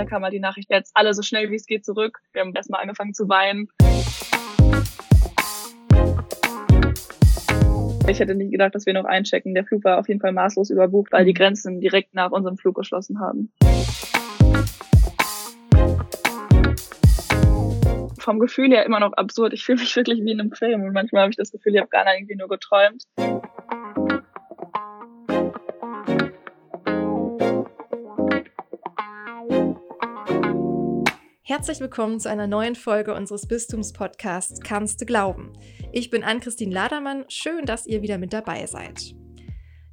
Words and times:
später 0.00 0.08
kam 0.08 0.22
halt 0.22 0.32
die 0.32 0.40
Nachricht, 0.40 0.70
jetzt 0.70 0.92
alle 0.94 1.12
so 1.12 1.22
schnell 1.22 1.50
wie 1.50 1.56
es 1.56 1.66
geht 1.66 1.84
zurück. 1.84 2.20
Wir 2.32 2.40
haben 2.40 2.54
erstmal 2.54 2.80
angefangen 2.80 3.12
zu 3.12 3.28
weinen. 3.28 3.68
Ich 8.08 8.18
hätte 8.18 8.34
nicht 8.34 8.50
gedacht, 8.50 8.74
dass 8.74 8.86
wir 8.86 8.94
noch 8.94 9.04
einchecken. 9.04 9.54
Der 9.54 9.64
Flug 9.64 9.84
war 9.84 9.98
auf 9.98 10.08
jeden 10.08 10.20
Fall 10.20 10.32
maßlos 10.32 10.70
überbucht, 10.70 11.12
weil 11.12 11.24
die 11.26 11.34
Grenzen 11.34 11.80
direkt 11.80 12.14
nach 12.14 12.30
unserem 12.30 12.56
Flug 12.56 12.76
geschlossen 12.76 13.20
haben. 13.20 13.52
Vom 18.18 18.38
Gefühl 18.38 18.70
her 18.70 18.86
immer 18.86 19.00
noch 19.00 19.12
absurd. 19.12 19.52
Ich 19.52 19.64
fühle 19.64 19.80
mich 19.80 19.94
wirklich 19.94 20.24
wie 20.24 20.32
in 20.32 20.40
einem 20.40 20.52
Film 20.52 20.82
und 20.82 20.92
manchmal 20.92 21.22
habe 21.22 21.30
ich 21.30 21.36
das 21.36 21.52
Gefühl, 21.52 21.74
ich 21.74 21.80
habe 21.80 21.90
gar 21.90 22.04
nicht 22.04 22.20
irgendwie 22.20 22.36
nur 22.36 22.48
geträumt. 22.48 23.04
Herzlich 31.50 31.80
willkommen 31.80 32.20
zu 32.20 32.30
einer 32.30 32.46
neuen 32.46 32.76
Folge 32.76 33.12
unseres 33.12 33.48
Bistums-Podcasts 33.48 34.60
Kannst 34.60 35.00
du 35.00 35.04
glauben? 35.04 35.52
Ich 35.90 36.08
bin 36.08 36.22
Ann-Christine 36.22 36.72
Ladermann. 36.72 37.24
Schön, 37.26 37.66
dass 37.66 37.88
ihr 37.88 38.02
wieder 38.02 38.18
mit 38.18 38.32
dabei 38.32 38.66
seid. 38.66 39.16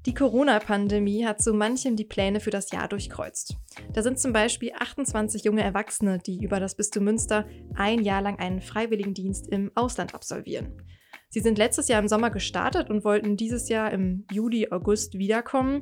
Die 0.05 0.13
Corona-Pandemie 0.13 1.25
hat 1.25 1.41
so 1.41 1.55
manchem 1.55 1.95
die 1.95 2.05
Pläne 2.05 2.41
für 2.41 2.51
das 2.51 2.71
Jahr 2.71 2.87
durchkreuzt. 2.87 3.57
Da 3.91 4.03
sind 4.03 4.19
zum 4.19 4.33
Beispiel 4.33 4.71
28 4.77 5.45
junge 5.45 5.63
Erwachsene, 5.63 6.19
die 6.19 6.43
über 6.43 6.59
das 6.59 6.75
Bistum 6.75 7.05
Münster 7.05 7.47
ein 7.73 8.03
Jahr 8.03 8.21
lang 8.21 8.37
einen 8.37 8.61
Freiwilligendienst 8.61 9.47
im 9.47 9.71
Ausland 9.73 10.13
absolvieren. 10.13 10.83
Sie 11.29 11.39
sind 11.39 11.57
letztes 11.57 11.87
Jahr 11.87 11.99
im 11.99 12.07
Sommer 12.07 12.29
gestartet 12.29 12.91
und 12.91 13.03
wollten 13.03 13.35
dieses 13.35 13.67
Jahr 13.67 13.91
im 13.91 14.27
Juli, 14.31 14.67
August 14.69 15.17
wiederkommen. 15.17 15.81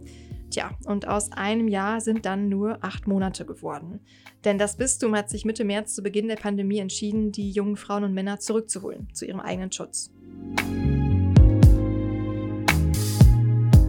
Tja, 0.52 0.72
und 0.86 1.08
aus 1.08 1.32
einem 1.32 1.68
Jahr 1.68 2.02
sind 2.02 2.26
dann 2.26 2.50
nur 2.50 2.78
acht 2.82 3.08
Monate 3.08 3.46
geworden. 3.46 4.00
Denn 4.44 4.58
das 4.58 4.78
Bistum 4.78 5.16
hat 5.16 5.30
sich 5.30 5.44
Mitte 5.44 5.66
März 5.66 5.96
zu 5.96 6.04
Beginn 6.04 6.28
der 6.28 6.36
Pandemie 6.36 6.80
entschieden, 6.80 7.32
die 7.32 7.52
jungen 7.52 7.78
Frauen 7.78 8.04
und 8.04 8.14
Männer 8.14 8.40
zurückzuholen, 8.40 9.08
zu 9.14 9.26
ihrem 9.26 9.40
eigenen 9.40 9.72
Schutz. 9.72 10.12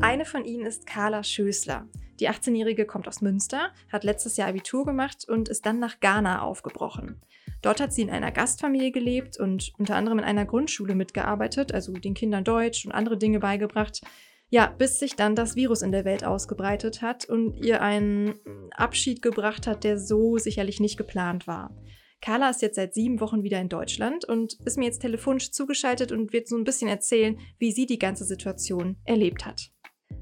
Eine 0.01 0.25
von 0.25 0.45
ihnen 0.45 0.65
ist 0.65 0.87
Carla 0.87 1.23
Schößler. 1.23 1.87
Die 2.21 2.31
18-Jährige 2.31 2.87
kommt 2.87 3.07
aus 3.09 3.21
Münster, 3.21 3.73
hat 3.93 4.05
letztes 4.05 4.39
Jahr 4.39 4.49
Abitur 4.49 4.87
gemacht 4.87 5.27
und 5.29 5.51
ist 5.51 5.67
dann 5.67 5.79
nach 5.79 6.01
Ghana 6.01 6.41
aufgebrochen. 6.41 7.21
Dort 7.61 7.81
hat 7.81 7.93
sie 7.93 8.03
in 8.03 8.11
einer 8.11 8.33
Gastfamilie 8.33 8.93
gelebt 8.93 9.39
und 9.39 9.73
unter 9.79 9.97
anderem 9.97 10.19
in 10.19 10.25
einer 10.25 10.47
Grundschule 10.47 10.95
mitgearbeitet, 10.95 11.75
also 11.75 11.93
den 11.93 12.15
Kindern 12.15 12.45
Deutsch 12.45 12.87
und 12.87 12.93
andere 12.93 13.19
Dinge 13.19 13.41
beigebracht. 13.41 14.01
Ja, 14.49 14.69
bis 14.69 15.01
sich 15.01 15.17
dann 15.17 15.35
das 15.35 15.57
Virus 15.57 15.83
in 15.83 15.91
der 15.91 16.05
Welt 16.05 16.25
ausgebreitet 16.25 17.03
hat 17.03 17.29
und 17.29 17.57
ihr 17.65 17.83
einen 17.83 18.35
Abschied 18.71 19.21
gebracht 19.21 19.67
hat, 19.67 19.83
der 19.83 19.99
so 19.99 20.39
sicherlich 20.39 20.79
nicht 20.79 20.97
geplant 20.97 21.49
war. 21.49 21.77
Carla 22.21 22.51
ist 22.51 22.63
jetzt 22.63 22.77
seit 22.77 22.95
sieben 22.95 23.21
Wochen 23.21 23.43
wieder 23.43 23.61
in 23.61 23.69
Deutschland 23.69 24.25
und 24.25 24.55
ist 24.65 24.79
mir 24.79 24.85
jetzt 24.85 25.01
telefonisch 25.01 25.51
zugeschaltet 25.51 26.13
und 26.13 26.33
wird 26.33 26.49
so 26.49 26.57
ein 26.57 26.65
bisschen 26.65 26.89
erzählen, 26.89 27.39
wie 27.59 27.73
sie 27.73 27.87
die 27.87 27.99
ganze 27.99 28.25
Situation 28.25 28.97
erlebt 29.05 29.45
hat. 29.45 29.71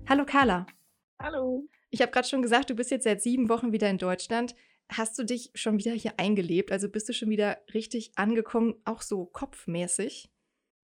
Hallo 0.09 0.25
Carla. 0.25 0.67
Hallo. 1.21 1.69
Ich 1.91 2.01
habe 2.01 2.11
gerade 2.11 2.27
schon 2.27 2.43
gesagt, 2.43 2.71
du 2.71 2.75
bist 2.75 2.91
jetzt 2.91 3.05
seit 3.05 3.23
sieben 3.23 3.49
Wochen 3.49 3.73
wieder 3.73 3.89
in 3.89 3.99
Deutschland. 3.99 4.55
Hast 4.91 5.19
du 5.19 5.25
dich 5.25 5.51
schon 5.55 5.79
wieder 5.79 5.93
hier 5.93 6.15
eingelebt? 6.19 6.73
Also 6.73 6.89
bist 6.89 7.09
du 7.09 7.13
schon 7.13 7.31
wieder 7.31 7.59
richtig 7.73 8.13
angekommen, 8.17 8.75
auch 8.85 9.03
so 9.03 9.27
kopfmäßig? 9.27 10.31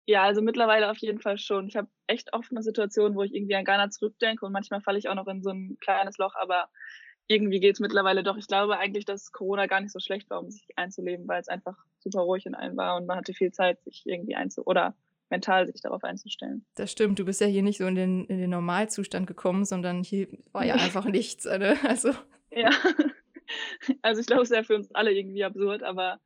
Ja, 0.08 0.22
also 0.22 0.40
mittlerweile 0.40 0.90
auf 0.90 0.96
jeden 0.96 1.20
Fall 1.20 1.36
schon. 1.36 1.68
Ich 1.68 1.76
habe 1.76 1.86
echt 2.06 2.32
oft 2.32 2.50
eine 2.50 2.62
Situation, 2.62 3.14
wo 3.14 3.24
ich 3.24 3.34
irgendwie 3.34 3.56
an 3.56 3.66
Ghana 3.66 3.90
zurückdenke 3.90 4.46
und 4.46 4.52
manchmal 4.52 4.80
falle 4.80 4.96
ich 4.96 5.10
auch 5.10 5.14
noch 5.14 5.26
in 5.26 5.42
so 5.42 5.50
ein 5.50 5.76
kleines 5.82 6.16
Loch, 6.16 6.34
aber 6.34 6.70
irgendwie 7.26 7.60
geht 7.60 7.74
es 7.74 7.80
mittlerweile 7.80 8.22
doch. 8.22 8.38
Ich 8.38 8.46
glaube 8.46 8.78
eigentlich, 8.78 9.04
dass 9.04 9.32
Corona 9.32 9.66
gar 9.66 9.82
nicht 9.82 9.92
so 9.92 10.00
schlecht 10.00 10.30
war, 10.30 10.40
um 10.40 10.50
sich 10.50 10.66
einzuleben, 10.76 11.28
weil 11.28 11.42
es 11.42 11.48
einfach 11.48 11.76
super 11.98 12.20
ruhig 12.20 12.46
in 12.46 12.54
einem 12.54 12.78
war 12.78 12.96
und 12.96 13.04
man 13.04 13.18
hatte 13.18 13.34
viel 13.34 13.52
Zeit, 13.52 13.82
sich 13.84 14.04
irgendwie 14.06 14.34
einzu 14.34 14.62
oder 14.64 14.96
mental 15.28 15.66
sich 15.66 15.82
darauf 15.82 16.02
einzustellen. 16.04 16.64
Das 16.74 16.90
stimmt, 16.90 17.18
du 17.18 17.26
bist 17.26 17.42
ja 17.42 17.46
hier 17.46 17.62
nicht 17.62 17.76
so 17.76 17.86
in 17.86 17.94
den, 17.94 18.24
in 18.28 18.38
den 18.38 18.48
Normalzustand 18.48 19.26
gekommen, 19.26 19.66
sondern 19.66 20.02
hier 20.02 20.28
war 20.52 20.64
ja 20.64 20.76
einfach 20.76 21.04
nichts. 21.04 21.44
Ne? 21.44 21.76
Also. 21.86 22.12
Ja. 22.50 22.70
Also 24.02 24.20
ich 24.20 24.26
glaube, 24.26 24.42
es 24.42 24.50
ist 24.50 24.56
ja 24.56 24.62
für 24.62 24.74
uns 24.74 24.94
alle 24.94 25.10
irgendwie 25.10 25.42
absurd, 25.42 25.82
aber 25.82 26.20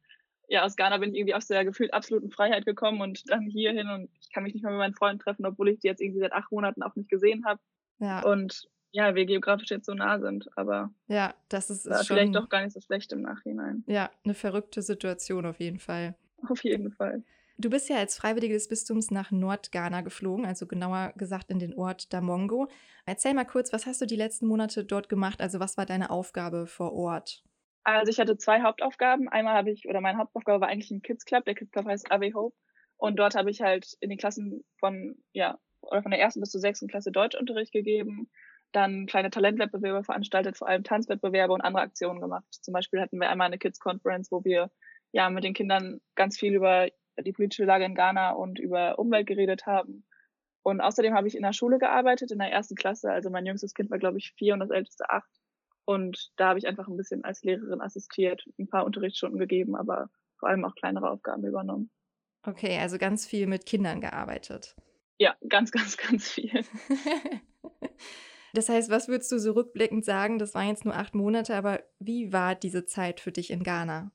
ja, 0.52 0.64
aus 0.64 0.76
Ghana 0.76 0.98
bin 0.98 1.10
ich 1.10 1.16
irgendwie 1.16 1.34
aus 1.34 1.46
der 1.46 1.64
gefühlt 1.64 1.94
absoluten 1.94 2.30
Freiheit 2.30 2.66
gekommen 2.66 3.00
und 3.00 3.22
dann 3.30 3.46
hierhin 3.46 3.88
und 3.88 4.10
ich 4.20 4.30
kann 4.30 4.42
mich 4.42 4.52
nicht 4.52 4.62
mehr 4.62 4.72
mit 4.72 4.80
meinen 4.80 4.94
Freunden 4.94 5.18
treffen, 5.18 5.46
obwohl 5.46 5.70
ich 5.70 5.80
die 5.80 5.86
jetzt 5.86 6.02
irgendwie 6.02 6.20
seit 6.20 6.34
acht 6.34 6.52
Monaten 6.52 6.82
auch 6.82 6.94
nicht 6.94 7.08
gesehen 7.08 7.46
habe. 7.46 7.58
Ja. 8.00 8.22
Und 8.22 8.68
ja, 8.90 9.14
wir 9.14 9.24
geografisch 9.24 9.70
jetzt 9.70 9.86
so 9.86 9.94
nah 9.94 10.20
sind, 10.20 10.50
aber 10.54 10.92
ja, 11.08 11.34
das 11.48 11.70
ist, 11.70 11.86
ist 11.86 12.06
schon, 12.06 12.18
vielleicht 12.18 12.34
doch 12.34 12.50
gar 12.50 12.62
nicht 12.62 12.74
so 12.74 12.82
schlecht 12.82 13.10
im 13.12 13.22
Nachhinein. 13.22 13.82
Ja, 13.86 14.10
eine 14.24 14.34
verrückte 14.34 14.82
Situation 14.82 15.46
auf 15.46 15.58
jeden 15.58 15.78
Fall. 15.78 16.16
Auf 16.46 16.62
jeden 16.64 16.92
Fall. 16.92 17.22
Du 17.56 17.70
bist 17.70 17.88
ja 17.88 17.96
als 17.96 18.18
Freiwillige 18.18 18.52
des 18.52 18.68
Bistums 18.68 19.10
nach 19.10 19.30
Nordghana 19.30 20.02
geflogen, 20.02 20.44
also 20.44 20.66
genauer 20.66 21.14
gesagt 21.16 21.50
in 21.50 21.60
den 21.60 21.72
Ort 21.72 22.12
Damongo. 22.12 22.68
Erzähl 23.06 23.32
mal 23.32 23.46
kurz, 23.46 23.72
was 23.72 23.86
hast 23.86 24.02
du 24.02 24.06
die 24.06 24.16
letzten 24.16 24.46
Monate 24.46 24.84
dort 24.84 25.08
gemacht? 25.08 25.40
Also 25.40 25.60
was 25.60 25.78
war 25.78 25.86
deine 25.86 26.10
Aufgabe 26.10 26.66
vor 26.66 26.92
Ort? 26.92 27.42
Also 27.84 28.10
ich 28.10 28.20
hatte 28.20 28.36
zwei 28.36 28.62
Hauptaufgaben. 28.62 29.28
Einmal 29.28 29.54
habe 29.54 29.70
ich, 29.70 29.88
oder 29.88 30.00
meine 30.00 30.18
Hauptaufgabe 30.18 30.60
war 30.60 30.68
eigentlich 30.68 30.90
ein 30.90 31.02
Kids 31.02 31.24
Club. 31.24 31.44
Der 31.44 31.54
Kids 31.54 31.72
Club 31.72 31.86
heißt 31.86 32.10
Ave 32.10 32.32
Hope. 32.34 32.56
Und 32.96 33.16
dort 33.16 33.34
habe 33.34 33.50
ich 33.50 33.60
halt 33.60 33.96
in 34.00 34.10
den 34.10 34.18
Klassen 34.18 34.64
von, 34.78 35.16
ja, 35.32 35.58
oder 35.80 36.02
von 36.02 36.12
der 36.12 36.20
ersten 36.20 36.40
bis 36.40 36.50
zur 36.50 36.60
sechsten 36.60 36.86
Klasse 36.86 37.10
Deutschunterricht 37.10 37.72
gegeben. 37.72 38.30
Dann 38.70 39.06
kleine 39.06 39.30
Talentwettbewerbe 39.30 40.04
veranstaltet, 40.04 40.56
vor 40.56 40.68
allem 40.68 40.84
Tanzwettbewerbe 40.84 41.52
und 41.52 41.60
andere 41.60 41.82
Aktionen 41.82 42.20
gemacht. 42.20 42.46
Zum 42.50 42.72
Beispiel 42.72 43.00
hatten 43.00 43.18
wir 43.20 43.28
einmal 43.28 43.48
eine 43.48 43.58
Kids 43.58 43.80
Conference, 43.80 44.30
wo 44.30 44.44
wir 44.44 44.70
ja 45.10 45.28
mit 45.28 45.44
den 45.44 45.52
Kindern 45.52 46.00
ganz 46.14 46.38
viel 46.38 46.54
über 46.54 46.88
die 47.20 47.32
politische 47.32 47.64
Lage 47.64 47.84
in 47.84 47.94
Ghana 47.94 48.30
und 48.30 48.58
über 48.58 48.98
Umwelt 48.98 49.26
geredet 49.26 49.66
haben. 49.66 50.06
Und 50.62 50.80
außerdem 50.80 51.14
habe 51.14 51.26
ich 51.26 51.34
in 51.36 51.42
der 51.42 51.52
Schule 51.52 51.78
gearbeitet, 51.78 52.30
in 52.30 52.38
der 52.38 52.52
ersten 52.52 52.76
Klasse. 52.76 53.10
Also 53.10 53.28
mein 53.28 53.44
jüngstes 53.44 53.74
Kind 53.74 53.90
war, 53.90 53.98
glaube 53.98 54.18
ich, 54.18 54.32
vier 54.38 54.54
und 54.54 54.60
das 54.60 54.70
älteste 54.70 55.10
acht. 55.10 55.41
Und 55.84 56.32
da 56.36 56.48
habe 56.48 56.58
ich 56.58 56.66
einfach 56.66 56.88
ein 56.88 56.96
bisschen 56.96 57.24
als 57.24 57.42
Lehrerin 57.42 57.80
assistiert, 57.80 58.44
ein 58.58 58.68
paar 58.68 58.84
Unterrichtsstunden 58.84 59.38
gegeben, 59.38 59.74
aber 59.74 60.10
vor 60.38 60.48
allem 60.48 60.64
auch 60.64 60.74
kleinere 60.74 61.10
Aufgaben 61.10 61.44
übernommen. 61.44 61.90
Okay, 62.44 62.78
also 62.78 62.98
ganz 62.98 63.26
viel 63.26 63.46
mit 63.46 63.66
Kindern 63.66 64.00
gearbeitet. 64.00 64.76
Ja, 65.18 65.36
ganz, 65.48 65.70
ganz, 65.72 65.96
ganz 65.96 66.28
viel. 66.28 66.64
das 68.52 68.68
heißt, 68.68 68.90
was 68.90 69.08
würdest 69.08 69.30
du 69.32 69.38
so 69.38 69.52
rückblickend 69.52 70.04
sagen? 70.04 70.38
Das 70.38 70.54
waren 70.54 70.68
jetzt 70.68 70.84
nur 70.84 70.96
acht 70.96 71.14
Monate, 71.14 71.54
aber 71.54 71.82
wie 71.98 72.32
war 72.32 72.54
diese 72.54 72.84
Zeit 72.84 73.20
für 73.20 73.32
dich 73.32 73.50
in 73.50 73.62
Ghana? 73.62 74.12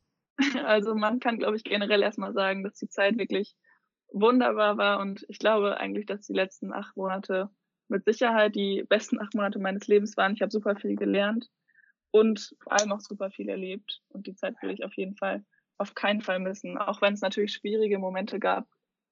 Also 0.63 0.94
man 0.94 1.19
kann, 1.19 1.39
glaube 1.39 1.57
ich, 1.57 1.63
generell 1.63 2.03
erstmal 2.03 2.34
sagen, 2.34 2.63
dass 2.63 2.75
die 2.75 2.89
Zeit 2.89 3.17
wirklich 3.17 3.55
wunderbar 4.09 4.78
war 4.78 4.99
und 4.99 5.25
ich 5.29 5.39
glaube 5.39 5.78
eigentlich, 5.78 6.05
dass 6.05 6.28
die 6.28 6.34
letzten 6.34 6.72
acht 6.72 6.95
Monate 6.95 7.49
mit 7.90 8.06
Sicherheit 8.06 8.56
die 8.56 8.84
besten 8.88 9.20
acht 9.20 9.34
Monate 9.34 9.59
meines 9.59 9.88
Lebens 9.88 10.18
waren. 10.18 10.34
Ich 10.34 10.42
habe 10.42 10.52
super 10.52 10.75
viel 10.75 10.96
gelernt 10.96 11.50
und 12.12 12.56
vor 12.62 12.74
allem 12.74 12.92
auch 12.92 13.02
super 13.02 13.31
viel 13.31 13.50
erlebt. 13.50 14.02
Und 14.09 14.28
die 14.28 14.36
Zeit 14.36 14.56
will 14.62 14.72
ich 14.72 14.84
auf 14.84 14.94
jeden 14.96 15.16
Fall 15.16 15.44
auf 15.78 15.96
keinen 15.96 16.22
Fall 16.22 16.40
missen. 16.40 16.78
Auch 16.78 17.02
wenn 17.02 17.14
es 17.14 17.22
natürlich 17.22 17.53
schwierige 17.53 18.00
Momente 18.00 18.40
gab. 18.40 18.68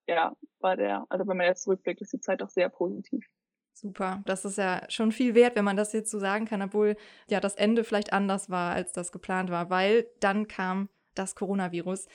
Ja, 0.07 0.35
war 0.59 0.77
der, 0.77 1.05
also 1.09 1.27
wenn 1.27 1.37
man 1.37 1.47
jetzt 1.47 1.63
zurückblickt, 1.63 2.01
ist 2.01 2.13
die 2.13 2.19
Zeit 2.19 2.43
auch 2.43 2.49
sehr 2.49 2.69
positiv. 2.69 3.25
Super, 3.73 4.23
das 4.25 4.45
ist 4.45 4.57
ja 4.57 4.83
schon 4.89 5.11
viel 5.11 5.35
wert, 5.35 5.55
wenn 5.55 5.65
man 5.65 5.75
das 5.75 5.91
jetzt 5.91 6.09
so 6.09 6.17
sagen 6.17 6.45
kann, 6.45 6.61
obwohl 6.61 6.95
ja 7.29 7.41
das 7.41 7.55
Ende 7.55 7.83
vielleicht 7.83 8.13
anders 8.13 8.49
war, 8.49 8.73
als 8.73 8.93
das 8.93 9.11
geplant 9.11 9.49
war, 9.49 9.69
weil 9.69 10.07
dann 10.21 10.47
kam 10.47 10.87
das 11.13 11.35
Coronavirus. 11.35 12.07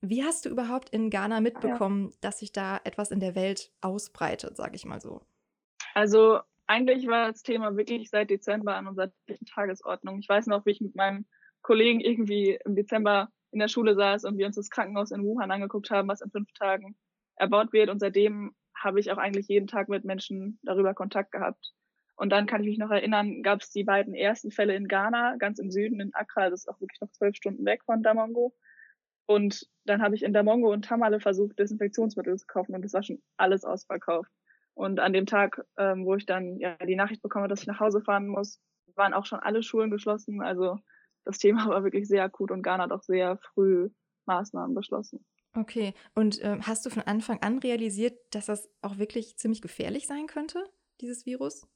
Wie 0.00 0.24
hast 0.24 0.44
du 0.44 0.48
überhaupt 0.48 0.90
in 0.90 1.10
Ghana 1.10 1.40
mitbekommen, 1.40 2.08
ja. 2.10 2.16
dass 2.20 2.40
sich 2.40 2.50
da 2.50 2.80
etwas 2.82 3.10
in 3.10 3.20
der 3.20 3.34
Welt 3.36 3.70
ausbreitet, 3.80 4.56
sage 4.56 4.74
ich 4.74 4.86
mal 4.86 5.00
so? 5.00 5.22
Also 5.94 6.40
eigentlich 6.66 7.06
war 7.06 7.28
das 7.30 7.42
Thema 7.42 7.76
wirklich 7.76 8.10
seit 8.10 8.30
Dezember 8.30 8.76
an 8.76 8.88
unserer 8.88 9.12
Tagesordnung. 9.54 10.18
Ich 10.18 10.28
weiß 10.28 10.46
noch, 10.48 10.66
wie 10.66 10.72
ich 10.72 10.80
mit 10.80 10.96
meinem 10.96 11.26
Kollegen 11.62 12.00
irgendwie 12.00 12.58
im 12.64 12.74
Dezember 12.74 13.28
in 13.52 13.60
der 13.60 13.68
Schule 13.68 13.94
saß 13.94 14.24
und 14.24 14.36
wir 14.36 14.46
uns 14.46 14.56
das 14.56 14.70
Krankenhaus 14.70 15.12
in 15.12 15.22
Wuhan 15.24 15.50
angeguckt 15.50 15.90
haben, 15.90 16.08
was 16.08 16.20
in 16.20 16.30
fünf 16.30 16.52
Tagen 16.52 16.96
erbaut 17.36 17.72
wird. 17.72 17.90
Und 17.90 18.00
seitdem 18.00 18.54
habe 18.76 18.98
ich 18.98 19.12
auch 19.12 19.18
eigentlich 19.18 19.46
jeden 19.48 19.68
Tag 19.68 19.88
mit 19.88 20.04
Menschen 20.04 20.58
darüber 20.62 20.94
Kontakt 20.94 21.30
gehabt. 21.30 21.72
Und 22.16 22.30
dann 22.30 22.46
kann 22.46 22.62
ich 22.62 22.68
mich 22.68 22.78
noch 22.78 22.90
erinnern, 22.90 23.42
gab 23.42 23.60
es 23.60 23.70
die 23.70 23.84
beiden 23.84 24.14
ersten 24.14 24.50
Fälle 24.50 24.74
in 24.74 24.88
Ghana, 24.88 25.36
ganz 25.38 25.58
im 25.58 25.70
Süden, 25.70 26.00
in 26.00 26.14
Accra, 26.14 26.50
das 26.50 26.60
ist 26.60 26.68
auch 26.68 26.80
wirklich 26.80 27.00
noch 27.00 27.10
zwölf 27.10 27.36
Stunden 27.36 27.64
weg 27.64 27.82
von 27.84 28.02
Damongo. 28.02 28.54
Und 29.26 29.66
dann 29.84 30.02
habe 30.02 30.14
ich 30.14 30.22
in 30.22 30.32
Damongo 30.32 30.72
und 30.72 30.84
Tamale 30.84 31.20
versucht, 31.20 31.58
Desinfektionsmittel 31.58 32.36
zu 32.36 32.46
kaufen 32.46 32.74
und 32.74 32.82
das 32.82 32.92
war 32.92 33.02
schon 33.02 33.22
alles 33.36 33.64
ausverkauft. 33.64 34.30
Und 34.74 34.98
an 35.00 35.12
dem 35.12 35.26
Tag, 35.26 35.64
ähm, 35.78 36.04
wo 36.04 36.14
ich 36.16 36.26
dann 36.26 36.58
ja 36.58 36.76
die 36.76 36.96
Nachricht 36.96 37.22
bekomme, 37.22 37.48
dass 37.48 37.60
ich 37.60 37.66
nach 37.66 37.80
Hause 37.80 38.02
fahren 38.02 38.26
muss, 38.26 38.60
waren 38.96 39.14
auch 39.14 39.26
schon 39.26 39.40
alle 39.40 39.62
Schulen 39.62 39.90
geschlossen. 39.90 40.42
Also 40.42 40.78
das 41.24 41.38
Thema 41.38 41.66
war 41.68 41.84
wirklich 41.84 42.08
sehr 42.08 42.24
akut 42.24 42.50
und 42.50 42.62
Ghana 42.62 42.84
hat 42.84 42.92
auch 42.92 43.02
sehr 43.02 43.38
früh 43.38 43.90
Maßnahmen 44.26 44.74
beschlossen. 44.74 45.24
Okay, 45.56 45.94
und 46.16 46.40
äh, 46.40 46.58
hast 46.62 46.84
du 46.84 46.90
von 46.90 47.04
Anfang 47.04 47.40
an 47.42 47.58
realisiert, 47.58 48.18
dass 48.32 48.46
das 48.46 48.68
auch 48.82 48.98
wirklich 48.98 49.36
ziemlich 49.36 49.62
gefährlich 49.62 50.08
sein 50.08 50.26
könnte, 50.26 50.64
dieses 51.00 51.26
Virus? 51.26 51.68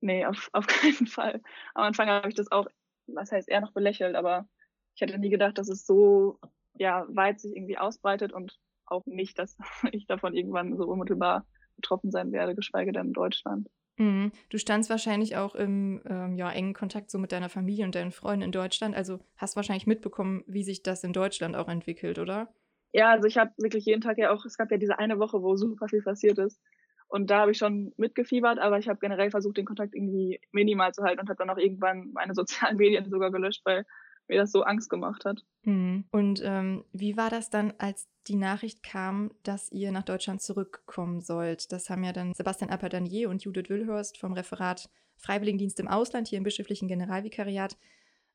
Nee, 0.00 0.26
auf, 0.26 0.50
auf 0.52 0.66
keinen 0.66 1.06
Fall. 1.06 1.40
Am 1.74 1.84
Anfang 1.84 2.08
habe 2.08 2.28
ich 2.28 2.34
das 2.34 2.52
auch, 2.52 2.66
was 3.06 3.32
heißt 3.32 3.48
eher 3.48 3.62
noch 3.62 3.72
belächelt, 3.72 4.16
aber 4.16 4.46
ich 4.94 5.00
hätte 5.00 5.18
nie 5.18 5.30
gedacht, 5.30 5.56
dass 5.56 5.68
es 5.68 5.86
so 5.86 6.38
ja, 6.74 7.06
weit 7.08 7.40
sich 7.40 7.56
irgendwie 7.56 7.78
ausbreitet 7.78 8.32
und 8.32 8.58
auch 8.84 9.06
nicht, 9.06 9.38
dass 9.38 9.56
ich 9.92 10.06
davon 10.06 10.34
irgendwann 10.34 10.76
so 10.76 10.84
unmittelbar 10.84 11.46
betroffen 11.76 12.10
sein 12.10 12.32
werde, 12.32 12.54
geschweige 12.54 12.92
denn 12.92 13.08
in 13.08 13.12
Deutschland. 13.12 13.68
Mhm. 13.98 14.32
Du 14.48 14.58
standst 14.58 14.90
wahrscheinlich 14.90 15.36
auch 15.36 15.54
im 15.54 16.00
ähm, 16.06 16.36
ja, 16.36 16.50
engen 16.50 16.74
Kontakt 16.74 17.10
so 17.10 17.18
mit 17.18 17.32
deiner 17.32 17.48
Familie 17.48 17.84
und 17.84 17.94
deinen 17.94 18.12
Freunden 18.12 18.42
in 18.42 18.52
Deutschland. 18.52 18.94
Also 18.94 19.20
hast 19.36 19.56
wahrscheinlich 19.56 19.86
mitbekommen, 19.86 20.44
wie 20.46 20.64
sich 20.64 20.82
das 20.82 21.04
in 21.04 21.12
Deutschland 21.12 21.56
auch 21.56 21.68
entwickelt, 21.68 22.18
oder? 22.18 22.48
Ja, 22.92 23.10
also 23.10 23.26
ich 23.26 23.38
habe 23.38 23.52
wirklich 23.58 23.84
jeden 23.86 24.02
Tag 24.02 24.18
ja 24.18 24.32
auch, 24.32 24.44
es 24.44 24.56
gab 24.56 24.70
ja 24.70 24.76
diese 24.76 24.98
eine 24.98 25.18
Woche, 25.18 25.42
wo 25.42 25.56
super 25.56 25.88
viel 25.88 26.02
passiert 26.02 26.38
ist. 26.38 26.60
Und 27.08 27.30
da 27.30 27.40
habe 27.40 27.50
ich 27.50 27.58
schon 27.58 27.92
mitgefiebert, 27.98 28.58
aber 28.58 28.78
ich 28.78 28.88
habe 28.88 28.98
generell 28.98 29.30
versucht, 29.30 29.58
den 29.58 29.66
Kontakt 29.66 29.94
irgendwie 29.94 30.40
minimal 30.50 30.92
zu 30.92 31.02
halten 31.02 31.20
und 31.20 31.28
habe 31.28 31.36
dann 31.36 31.50
auch 31.50 31.58
irgendwann 31.58 32.10
meine 32.12 32.34
sozialen 32.34 32.76
Medien 32.76 33.10
sogar 33.10 33.30
gelöscht, 33.30 33.60
weil 33.64 33.84
mir 34.32 34.40
das 34.40 34.52
so 34.52 34.62
Angst 34.62 34.90
gemacht 34.90 35.24
hat. 35.24 35.44
Mhm. 35.62 36.04
Und 36.10 36.40
ähm, 36.44 36.84
wie 36.92 37.16
war 37.16 37.30
das 37.30 37.50
dann, 37.50 37.72
als 37.78 38.08
die 38.26 38.36
Nachricht 38.36 38.82
kam, 38.82 39.30
dass 39.42 39.70
ihr 39.70 39.92
nach 39.92 40.04
Deutschland 40.04 40.42
zurückkommen 40.42 41.20
sollt? 41.20 41.70
Das 41.72 41.90
haben 41.90 42.04
ja 42.04 42.12
dann 42.12 42.34
Sebastian 42.34 42.70
Appadanier 42.70 43.28
und 43.28 43.42
Judith 43.44 43.68
Wilhurst 43.68 44.18
vom 44.18 44.32
Referat 44.32 44.88
Freiwilligendienst 45.18 45.78
im 45.78 45.88
Ausland 45.88 46.28
hier 46.28 46.38
im 46.38 46.44
bischöflichen 46.44 46.88
Generalvikariat 46.88 47.76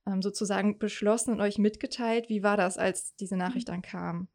ähm, 0.05 0.21
sozusagen 0.21 0.79
beschlossen 0.79 1.33
und 1.33 1.41
euch 1.41 1.57
mitgeteilt. 1.57 2.29
Wie 2.29 2.43
war 2.43 2.55
das, 2.55 2.77
als 2.77 3.15
diese 3.15 3.35
Nachricht 3.35 3.69
dann 3.69 3.81
kam? 3.81 4.29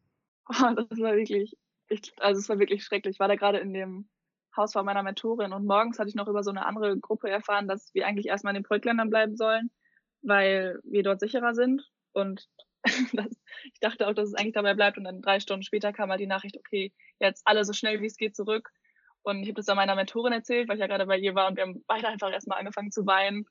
Oh, 0.49 0.73
das 0.75 0.99
war 0.99 1.15
wirklich, 1.15 1.57
ich, 1.87 2.13
also 2.19 2.39
es 2.39 2.49
war 2.49 2.59
wirklich 2.59 2.83
schrecklich. 2.83 3.15
Ich 3.15 3.19
war 3.19 3.29
da 3.29 3.35
gerade 3.35 3.59
in 3.59 3.73
dem 3.73 4.09
Haus 4.55 4.73
von 4.73 4.85
meiner 4.85 5.01
Mentorin 5.01 5.53
und 5.53 5.65
morgens 5.65 5.97
hatte 5.97 6.09
ich 6.09 6.15
noch 6.15 6.27
über 6.27 6.43
so 6.43 6.51
eine 6.51 6.65
andere 6.65 6.99
Gruppe 6.99 7.29
erfahren, 7.29 7.67
dass 7.67 7.93
wir 7.93 8.05
eigentlich 8.05 8.27
erstmal 8.27 8.51
in 8.53 8.61
den 8.61 8.67
Projektländern 8.67 9.09
bleiben 9.09 9.35
sollen 9.35 9.71
weil 10.23 10.79
wir 10.83 11.03
dort 11.03 11.19
sicherer 11.19 11.53
sind. 11.53 11.89
Und 12.13 12.47
das, 13.13 13.27
ich 13.65 13.79
dachte 13.79 14.07
auch, 14.07 14.13
dass 14.13 14.29
es 14.29 14.35
eigentlich 14.35 14.53
dabei 14.53 14.73
bleibt. 14.73 14.97
Und 14.97 15.03
dann 15.05 15.21
drei 15.21 15.39
Stunden 15.39 15.63
später 15.63 15.93
kam 15.93 16.09
halt 16.09 16.19
die 16.19 16.27
Nachricht, 16.27 16.57
okay, 16.57 16.91
jetzt 17.19 17.43
alle 17.45 17.65
so 17.65 17.73
schnell 17.73 18.01
wie 18.01 18.07
es 18.07 18.17
geht 18.17 18.35
zurück. 18.35 18.71
Und 19.23 19.41
ich 19.43 19.47
habe 19.47 19.55
das 19.55 19.65
dann 19.65 19.77
meiner 19.77 19.95
Mentorin 19.95 20.33
erzählt, 20.33 20.67
weil 20.67 20.75
ich 20.75 20.81
ja 20.81 20.87
gerade 20.87 21.05
bei 21.05 21.17
ihr 21.17 21.33
war 21.33 21.47
und 21.47 21.55
wir 21.55 21.63
haben 21.63 21.83
beide 21.87 22.09
einfach 22.09 22.31
erstmal 22.31 22.59
angefangen 22.59 22.91
zu 22.91 23.05
weinen 23.05 23.45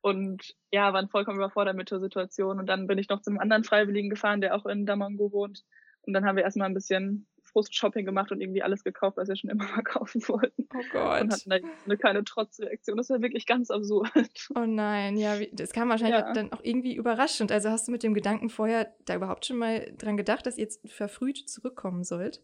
und 0.00 0.54
ja, 0.72 0.92
waren 0.92 1.08
vollkommen 1.08 1.36
überfordert 1.36 1.76
mit 1.76 1.90
der 1.90 2.00
Situation. 2.00 2.58
Und 2.58 2.66
dann 2.66 2.86
bin 2.86 2.98
ich 2.98 3.08
noch 3.08 3.20
zu 3.20 3.30
einem 3.30 3.38
anderen 3.38 3.62
Freiwilligen 3.64 4.10
gefahren, 4.10 4.40
der 4.40 4.54
auch 4.54 4.66
in 4.66 4.86
Damango 4.86 5.30
wohnt. 5.32 5.62
Und 6.02 6.14
dann 6.14 6.24
haben 6.24 6.36
wir 6.36 6.44
erstmal 6.44 6.68
ein 6.68 6.74
bisschen 6.74 7.28
Frust-Shopping 7.52 8.04
gemacht 8.04 8.32
und 8.32 8.40
irgendwie 8.40 8.62
alles 8.62 8.84
gekauft, 8.84 9.16
was 9.16 9.28
wir 9.28 9.36
schon 9.36 9.50
immer 9.50 9.64
mal 9.76 9.82
kaufen 9.82 10.22
wollten. 10.28 10.68
Oh 10.74 10.82
Gott. 10.92 11.20
Und 11.22 11.32
hatten 11.32 11.52
eine, 11.52 11.64
eine 11.84 11.96
kleine 11.96 12.24
Trotzreaktion. 12.24 12.96
Das 12.96 13.10
war 13.10 13.20
wirklich 13.22 13.46
ganz 13.46 13.70
absurd. 13.70 14.10
Oh 14.54 14.66
nein, 14.66 15.16
ja, 15.16 15.38
wie, 15.38 15.50
das 15.52 15.72
kam 15.72 15.88
wahrscheinlich 15.88 16.20
ja. 16.20 16.32
dann 16.32 16.52
auch 16.52 16.60
irgendwie 16.62 16.94
überraschend. 16.94 17.52
Also 17.52 17.70
hast 17.70 17.88
du 17.88 17.92
mit 17.92 18.02
dem 18.02 18.14
Gedanken 18.14 18.48
vorher 18.48 18.94
da 19.04 19.14
überhaupt 19.14 19.46
schon 19.46 19.58
mal 19.58 19.92
dran 19.98 20.16
gedacht, 20.16 20.46
dass 20.46 20.58
ihr 20.58 20.64
jetzt 20.64 20.88
verfrüht 20.90 21.48
zurückkommen 21.48 22.04
sollt? 22.04 22.42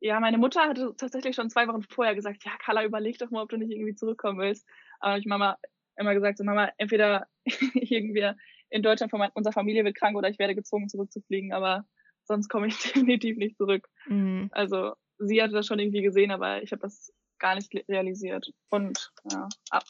Ja, 0.00 0.20
meine 0.20 0.38
Mutter 0.38 0.60
hatte 0.62 0.94
tatsächlich 0.96 1.34
schon 1.34 1.48
zwei 1.48 1.66
Wochen 1.66 1.82
vorher 1.82 2.14
gesagt, 2.14 2.44
ja, 2.44 2.52
Carla, 2.58 2.84
überleg 2.84 3.18
doch 3.18 3.30
mal, 3.30 3.42
ob 3.42 3.48
du 3.48 3.56
nicht 3.56 3.70
irgendwie 3.70 3.94
zurückkommen 3.94 4.38
willst. 4.38 4.68
Aber 5.00 5.16
ich 5.16 5.26
Mama 5.26 5.56
immer 5.96 6.14
gesagt, 6.14 6.38
so 6.38 6.44
Mama, 6.44 6.70
entweder 6.76 7.26
irgendwie 7.74 8.32
in 8.70 8.82
Deutschland 8.82 9.10
von 9.10 9.22
unserer 9.34 9.52
Familie 9.52 9.84
wird 9.84 9.96
krank 9.96 10.16
oder 10.16 10.28
ich 10.28 10.38
werde 10.38 10.54
gezwungen 10.54 10.88
zurückzufliegen, 10.88 11.52
aber 11.52 11.86
sonst 12.24 12.48
komme 12.48 12.68
ich 12.68 12.78
definitiv 12.94 13.36
nicht 13.36 13.56
zurück. 13.56 13.88
Mhm. 14.06 14.48
Also 14.52 14.94
sie 15.18 15.42
hatte 15.42 15.52
das 15.52 15.66
schon 15.66 15.78
irgendwie 15.78 16.02
gesehen, 16.02 16.30
aber 16.30 16.62
ich 16.62 16.72
habe 16.72 16.82
das 16.82 17.12
gar 17.38 17.54
nicht 17.54 17.72
realisiert. 17.88 18.52
Und 18.70 19.12
ja, 19.30 19.48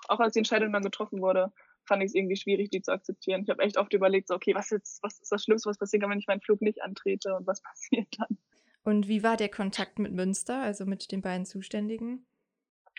auch 0.08 0.20
als 0.20 0.32
die 0.32 0.40
Entscheidung 0.40 0.72
dann 0.72 0.82
getroffen 0.82 1.20
wurde, 1.20 1.52
fand 1.86 2.02
ich 2.02 2.08
es 2.08 2.14
irgendwie 2.14 2.36
schwierig, 2.36 2.70
die 2.70 2.82
zu 2.82 2.92
akzeptieren. 2.92 3.42
Ich 3.42 3.50
habe 3.50 3.62
echt 3.62 3.76
oft 3.76 3.92
überlegt, 3.92 4.28
so, 4.28 4.34
okay, 4.34 4.54
was 4.54 4.70
jetzt, 4.70 5.02
was 5.02 5.20
ist 5.20 5.30
das 5.30 5.44
Schlimmste, 5.44 5.68
was 5.68 5.78
passieren 5.78 6.02
kann, 6.02 6.10
wenn 6.10 6.18
ich 6.18 6.26
meinen 6.26 6.40
Flug 6.40 6.62
nicht 6.62 6.82
antrete 6.82 7.34
und 7.34 7.46
was 7.46 7.62
passiert 7.62 8.08
dann? 8.18 8.38
Und 8.82 9.08
wie 9.08 9.22
war 9.22 9.36
der 9.36 9.48
Kontakt 9.48 9.98
mit 9.98 10.12
Münster, 10.12 10.60
also 10.60 10.84
mit 10.84 11.10
den 11.10 11.22
beiden 11.22 11.46
Zuständigen? 11.46 12.26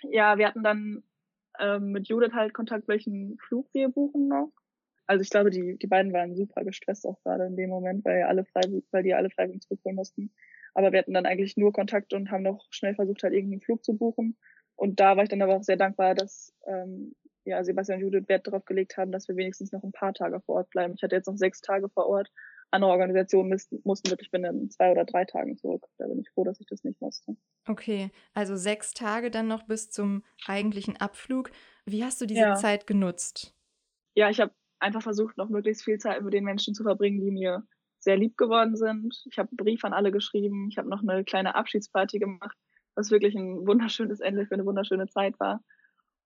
Ja, 0.03 0.37
wir 0.37 0.47
hatten 0.47 0.63
dann 0.63 1.03
ähm, 1.59 1.91
mit 1.91 2.07
Judith 2.07 2.33
halt 2.33 2.53
Kontakt, 2.53 2.87
welchen 2.87 3.37
Flug 3.37 3.67
wir 3.73 3.89
buchen 3.89 4.27
noch 4.27 4.51
also 5.07 5.21
ich 5.21 5.29
glaube, 5.29 5.49
die, 5.49 5.77
die 5.77 5.87
beiden 5.87 6.13
waren 6.13 6.35
super 6.35 6.63
gestresst 6.63 7.05
auch 7.05 7.21
gerade 7.23 7.45
in 7.45 7.55
dem 7.55 7.69
Moment, 7.69 8.05
weil 8.05 8.23
alle 8.23 8.45
frei, 8.45 8.61
weil 8.91 9.03
die 9.03 9.13
alle 9.13 9.29
freiwillig 9.29 9.61
zurückholen 9.61 9.95
mussten. 9.95 10.31
Aber 10.73 10.91
wir 10.91 10.99
hatten 10.99 11.13
dann 11.13 11.25
eigentlich 11.25 11.57
nur 11.57 11.71
Kontakt 11.71 12.13
und 12.13 12.31
haben 12.31 12.43
noch 12.43 12.65
schnell 12.69 12.95
versucht, 12.95 13.23
halt 13.23 13.33
irgendeinen 13.33 13.61
Flug 13.61 13.83
zu 13.83 13.95
buchen. 13.95 14.37
Und 14.75 14.99
da 14.99 15.15
war 15.15 15.23
ich 15.23 15.29
dann 15.29 15.41
aber 15.41 15.55
auch 15.55 15.63
sehr 15.63 15.77
dankbar, 15.77 16.15
dass 16.15 16.53
ähm, 16.67 17.15
ja, 17.45 17.63
Sebastian 17.63 17.99
und 17.99 18.03
Judith 18.03 18.27
Wert 18.27 18.47
darauf 18.47 18.65
gelegt 18.65 18.97
haben, 18.97 19.11
dass 19.11 19.27
wir 19.27 19.35
wenigstens 19.35 19.71
noch 19.71 19.83
ein 19.83 19.91
paar 19.91 20.13
Tage 20.13 20.41
vor 20.41 20.55
Ort 20.55 20.69
bleiben. 20.71 20.95
Ich 20.95 21.03
hatte 21.03 21.15
jetzt 21.15 21.27
noch 21.27 21.37
sechs 21.37 21.61
Tage 21.61 21.89
vor 21.89 22.07
Ort. 22.07 22.29
Andere 22.71 22.91
Organisationen 22.91 23.49
mussten, 23.49 23.79
mussten 23.83 24.09
wirklich 24.09 24.31
binnen 24.31 24.63
in 24.63 24.69
zwei 24.71 24.91
oder 24.91 25.05
drei 25.05 25.23
Tagen 25.23 25.55
zurück. 25.55 25.85
Da 25.97 26.07
bin 26.07 26.19
ich 26.19 26.29
froh, 26.31 26.43
dass 26.43 26.59
ich 26.59 26.65
das 26.65 26.83
nicht 26.83 26.99
musste. 26.99 27.37
Okay, 27.67 28.09
also 28.33 28.55
sechs 28.55 28.93
Tage 28.93 29.29
dann 29.29 29.47
noch 29.47 29.63
bis 29.63 29.91
zum 29.91 30.23
eigentlichen 30.45 30.97
Abflug. 30.97 31.51
Wie 31.85 32.03
hast 32.03 32.19
du 32.19 32.25
diese 32.25 32.41
ja. 32.41 32.55
Zeit 32.55 32.87
genutzt? 32.87 33.55
Ja, 34.15 34.29
ich 34.29 34.39
habe 34.41 34.51
einfach 34.79 35.01
versucht, 35.01 35.37
noch 35.37 35.49
möglichst 35.49 35.83
viel 35.83 35.97
Zeit 35.97 36.21
mit 36.21 36.33
den 36.33 36.43
Menschen 36.43 36.73
zu 36.73 36.83
verbringen, 36.83 37.21
die 37.21 37.31
mir 37.31 37.63
sehr 37.99 38.17
lieb 38.17 38.37
geworden 38.37 38.75
sind. 38.75 39.23
Ich 39.29 39.37
habe 39.39 39.49
einen 39.49 39.57
Brief 39.57 39.83
an 39.83 39.93
alle 39.93 40.11
geschrieben. 40.11 40.67
Ich 40.69 40.77
habe 40.77 40.89
noch 40.89 41.01
eine 41.01 41.23
kleine 41.23 41.55
Abschiedsparty 41.55 42.19
gemacht, 42.19 42.57
was 42.95 43.11
wirklich 43.11 43.35
ein 43.35 43.65
wunderschönes 43.67 44.19
Ende 44.19 44.45
für 44.45 44.53
eine 44.53 44.65
wunderschöne 44.65 45.07
Zeit 45.07 45.39
war. 45.39 45.61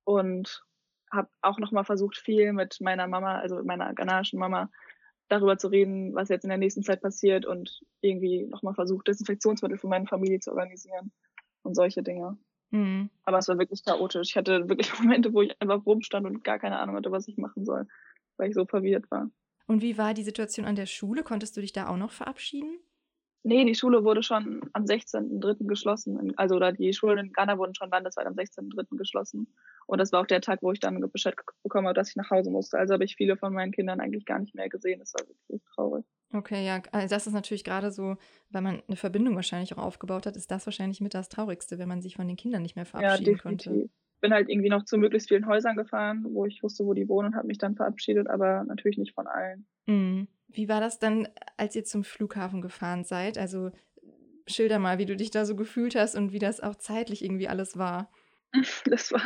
Und 0.03 0.63
habe 1.11 1.29
auch 1.41 1.57
noch 1.57 1.71
mal 1.71 1.83
versucht, 1.85 2.17
viel 2.17 2.53
mit 2.53 2.77
meiner 2.81 3.07
Mama, 3.07 3.39
also 3.39 3.55
mit 3.55 3.65
meiner 3.65 3.93
ghanaischen 3.93 4.39
Mama, 4.39 4.69
darüber 5.27 5.57
zu 5.57 5.67
reden, 5.67 6.13
was 6.15 6.29
jetzt 6.29 6.43
in 6.43 6.49
der 6.49 6.57
nächsten 6.57 6.83
Zeit 6.83 7.01
passiert 7.01 7.45
und 7.45 7.81
irgendwie 8.01 8.45
noch 8.47 8.63
mal 8.63 8.73
versucht, 8.73 9.07
Desinfektionsmittel 9.07 9.77
für 9.77 9.87
meine 9.87 10.07
Familie 10.07 10.39
zu 10.39 10.51
organisieren 10.51 11.11
und 11.61 11.75
solche 11.75 12.03
Dinge. 12.03 12.37
Mhm. 12.71 13.09
Aber 13.23 13.37
es 13.37 13.47
war 13.47 13.57
wirklich 13.57 13.83
chaotisch. 13.85 14.29
Ich 14.29 14.35
hatte 14.37 14.67
wirklich 14.69 14.91
Momente, 14.99 15.33
wo 15.33 15.41
ich 15.41 15.59
einfach 15.61 15.85
rumstand 15.85 16.25
und 16.25 16.43
gar 16.43 16.59
keine 16.59 16.79
Ahnung 16.79 16.95
hatte, 16.95 17.11
was 17.11 17.27
ich 17.27 17.37
machen 17.37 17.63
soll 17.63 17.87
weil 18.39 18.49
ich 18.49 18.55
so 18.55 18.65
verwirrt 18.65 19.09
war. 19.11 19.29
Und 19.67 19.81
wie 19.81 19.97
war 19.97 20.13
die 20.13 20.23
Situation 20.23 20.65
an 20.65 20.75
der 20.75 20.87
Schule? 20.87 21.23
Konntest 21.23 21.55
du 21.55 21.61
dich 21.61 21.73
da 21.73 21.89
auch 21.89 21.97
noch 21.97 22.11
verabschieden? 22.11 22.79
Nee, 23.43 23.63
die 23.63 23.75
Schule 23.75 24.03
wurde 24.03 24.21
schon 24.21 24.61
am 24.73 24.83
16.03. 24.83 25.65
geschlossen. 25.65 26.33
Also, 26.35 26.55
oder 26.55 26.73
die 26.73 26.91
Schulen 26.91 27.19
in 27.19 27.31
Ghana 27.31 27.57
wurden 27.57 27.73
schon 27.73 27.89
landesweit 27.89 28.25
am 28.25 28.33
16.03. 28.33 28.97
geschlossen. 28.97 29.47
Und 29.87 29.99
das 29.99 30.11
war 30.11 30.21
auch 30.21 30.25
der 30.25 30.41
Tag, 30.41 30.61
wo 30.61 30.71
ich 30.71 30.79
dann 30.79 30.99
Bescheid 31.11 31.35
bekommen 31.63 31.87
habe, 31.87 31.93
dass 31.95 32.09
ich 32.09 32.15
nach 32.15 32.29
Hause 32.29 32.51
musste. 32.51 32.77
Also 32.77 32.93
habe 32.93 33.05
ich 33.05 33.15
viele 33.15 33.37
von 33.37 33.53
meinen 33.53 33.71
Kindern 33.71 34.01
eigentlich 34.01 34.25
gar 34.25 34.39
nicht 34.39 34.55
mehr 34.55 34.69
gesehen. 34.69 34.99
Das 34.99 35.13
war 35.13 35.25
wirklich 35.27 35.61
traurig. 35.73 36.05
Okay, 36.33 36.65
ja, 36.65 36.81
also 36.91 37.07
das 37.07 37.27
ist 37.27 37.33
natürlich 37.33 37.63
gerade 37.63 37.91
so, 37.91 38.17
weil 38.49 38.61
man 38.61 38.83
eine 38.87 38.97
Verbindung 38.97 39.35
wahrscheinlich 39.35 39.73
auch 39.73 39.83
aufgebaut 39.83 40.25
hat, 40.25 40.35
ist 40.35 40.51
das 40.51 40.67
wahrscheinlich 40.67 40.99
mit 40.99 41.13
das 41.13 41.29
Traurigste, 41.29 41.79
wenn 41.79 41.87
man 41.87 42.01
sich 42.01 42.17
von 42.17 42.27
den 42.27 42.37
Kindern 42.37 42.61
nicht 42.61 42.75
mehr 42.75 42.85
verabschieden 42.85 43.25
ja, 43.25 43.35
definitiv. 43.35 43.71
konnte 43.71 43.89
bin 44.19 44.33
halt 44.33 44.49
irgendwie 44.49 44.69
noch 44.69 44.83
zu 44.83 44.97
möglichst 44.97 45.29
vielen 45.29 45.47
Häusern 45.47 45.75
gefahren, 45.75 46.25
wo 46.29 46.45
ich 46.45 46.61
wusste, 46.63 46.85
wo 46.85 46.93
die 46.93 47.07
wohnen 47.07 47.29
und 47.29 47.35
habe 47.35 47.47
mich 47.47 47.57
dann 47.57 47.75
verabschiedet, 47.75 48.29
aber 48.29 48.63
natürlich 48.65 48.97
nicht 48.97 49.13
von 49.13 49.27
allen. 49.27 49.65
Mhm. 49.85 50.27
Wie 50.47 50.67
war 50.67 50.81
das 50.81 50.99
dann, 50.99 51.27
als 51.57 51.75
ihr 51.75 51.83
zum 51.83 52.03
Flughafen 52.03 52.61
gefahren 52.61 53.03
seid? 53.03 53.37
Also 53.37 53.71
schilder 54.47 54.79
mal, 54.79 54.97
wie 54.97 55.05
du 55.05 55.15
dich 55.15 55.31
da 55.31 55.45
so 55.45 55.55
gefühlt 55.55 55.95
hast 55.95 56.15
und 56.15 56.31
wie 56.31 56.39
das 56.39 56.59
auch 56.59 56.75
zeitlich 56.75 57.23
irgendwie 57.23 57.47
alles 57.47 57.77
war. 57.77 58.11
Das 58.85 59.11
war, 59.11 59.21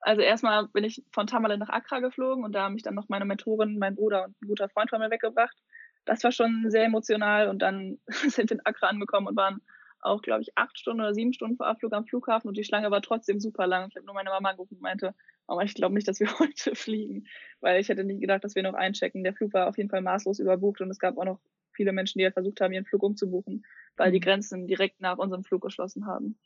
also 0.00 0.20
erstmal 0.20 0.66
bin 0.68 0.84
ich 0.84 1.04
von 1.12 1.26
Tamale 1.26 1.58
nach 1.58 1.68
Accra 1.68 2.00
geflogen 2.00 2.44
und 2.44 2.52
da 2.52 2.64
haben 2.64 2.74
mich 2.74 2.82
dann 2.82 2.94
noch 2.94 3.08
meine 3.08 3.24
Mentorin, 3.24 3.78
mein 3.78 3.94
Bruder 3.94 4.24
und 4.24 4.42
ein 4.42 4.48
guter 4.48 4.68
Freund 4.68 4.90
von 4.90 5.00
mir 5.00 5.10
weggebracht. 5.10 5.56
Das 6.04 6.24
war 6.24 6.32
schon 6.32 6.64
sehr 6.70 6.84
emotional 6.84 7.48
und 7.48 7.60
dann 7.60 7.98
sind 8.08 8.50
wir 8.50 8.56
in 8.56 8.66
Accra 8.66 8.88
angekommen 8.88 9.28
und 9.28 9.36
waren 9.36 9.60
auch, 10.00 10.22
glaube 10.22 10.42
ich, 10.42 10.56
acht 10.56 10.78
Stunden 10.78 11.00
oder 11.00 11.14
sieben 11.14 11.32
Stunden 11.32 11.56
vor 11.56 11.66
Abflug 11.66 11.92
am 11.92 12.06
Flughafen 12.06 12.48
und 12.48 12.56
die 12.56 12.64
Schlange 12.64 12.90
war 12.90 13.02
trotzdem 13.02 13.40
super 13.40 13.66
lang. 13.66 13.88
Ich 13.88 13.96
habe 13.96 14.06
nur 14.06 14.14
meine 14.14 14.30
Mama 14.30 14.50
angerufen 14.50 14.74
und 14.74 14.82
meinte, 14.82 15.14
Mama, 15.46 15.62
ich 15.62 15.74
glaube 15.74 15.94
nicht, 15.94 16.06
dass 16.06 16.20
wir 16.20 16.28
heute 16.38 16.74
fliegen, 16.74 17.26
weil 17.60 17.80
ich 17.80 17.88
hätte 17.88 18.04
nicht 18.04 18.20
gedacht, 18.20 18.44
dass 18.44 18.54
wir 18.54 18.62
noch 18.62 18.74
einchecken. 18.74 19.24
Der 19.24 19.34
Flug 19.34 19.52
war 19.54 19.68
auf 19.68 19.76
jeden 19.76 19.90
Fall 19.90 20.02
maßlos 20.02 20.38
überbucht 20.38 20.80
und 20.80 20.90
es 20.90 20.98
gab 20.98 21.18
auch 21.18 21.24
noch 21.24 21.40
viele 21.72 21.92
Menschen, 21.92 22.18
die 22.18 22.24
halt 22.24 22.34
versucht 22.34 22.60
haben, 22.60 22.72
ihren 22.72 22.84
Flug 22.84 23.02
umzubuchen, 23.02 23.64
weil 23.96 24.10
die 24.10 24.18
mhm. 24.18 24.24
Grenzen 24.24 24.66
direkt 24.66 25.00
nach 25.00 25.18
unserem 25.18 25.44
Flug 25.44 25.62
geschlossen 25.62 26.06
haben. 26.06 26.38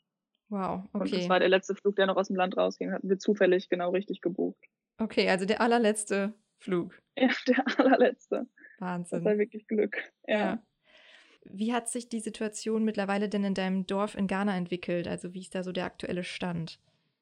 Wow, 0.49 0.83
okay. 0.93 1.03
Und 1.03 1.13
das 1.13 1.29
war 1.29 1.39
der 1.39 1.49
letzte 1.49 1.75
Flug, 1.75 1.95
der 1.95 2.05
noch 2.05 2.17
aus 2.17 2.27
dem 2.27 2.35
Land 2.35 2.57
rausging. 2.57 2.91
Hatten 2.91 3.09
wir 3.09 3.17
zufällig 3.17 3.69
genau 3.69 3.89
richtig 3.89 4.21
gebucht. 4.21 4.63
Okay, 4.99 5.27
also 5.29 5.45
der 5.45 5.61
allerletzte 5.61 6.33
Flug. 6.59 6.97
Ja, 7.17 7.29
der 7.47 7.63
allerletzte. 7.79 8.47
Wahnsinn. 8.79 9.19
Das 9.19 9.25
war 9.25 9.37
wirklich 9.37 9.67
Glück. 9.67 9.97
ja. 10.27 10.37
ja. 10.37 10.63
Wie 11.45 11.73
hat 11.73 11.89
sich 11.89 12.09
die 12.09 12.19
Situation 12.19 12.83
mittlerweile 12.83 13.29
denn 13.29 13.43
in 13.43 13.53
deinem 13.53 13.85
Dorf 13.85 14.15
in 14.15 14.27
Ghana 14.27 14.55
entwickelt? 14.55 15.07
Also 15.07 15.33
wie 15.33 15.41
ist 15.41 15.55
da 15.55 15.63
so 15.63 15.71
der 15.71 15.85
aktuelle 15.85 16.23
Stand? 16.23 16.79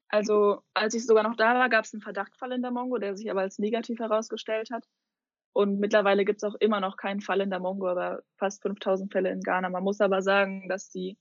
Also 0.08 0.62
als 0.74 0.94
ich 0.94 1.06
sogar 1.06 1.22
noch 1.22 1.36
da 1.36 1.54
war, 1.54 1.68
gab 1.68 1.84
es 1.84 1.94
einen 1.94 2.02
Verdachtfall 2.02 2.52
in 2.52 2.62
der 2.62 2.70
Mongo, 2.70 2.98
der 2.98 3.16
sich 3.16 3.30
aber 3.30 3.40
als 3.40 3.58
negativ 3.58 3.98
herausgestellt 3.98 4.70
hat. 4.70 4.84
Und 5.54 5.80
mittlerweile 5.80 6.24
gibt 6.24 6.42
es 6.42 6.48
auch 6.48 6.54
immer 6.60 6.80
noch 6.80 6.96
keinen 6.96 7.20
Fall 7.20 7.40
in 7.40 7.50
der 7.50 7.60
Mongo, 7.60 7.88
aber 7.88 8.22
fast 8.36 8.62
5000 8.62 9.12
Fälle 9.12 9.30
in 9.30 9.40
Ghana. 9.40 9.70
Man 9.70 9.84
muss 9.84 10.00
aber 10.00 10.22
sagen, 10.22 10.68
dass 10.68 10.90
die 10.90 11.18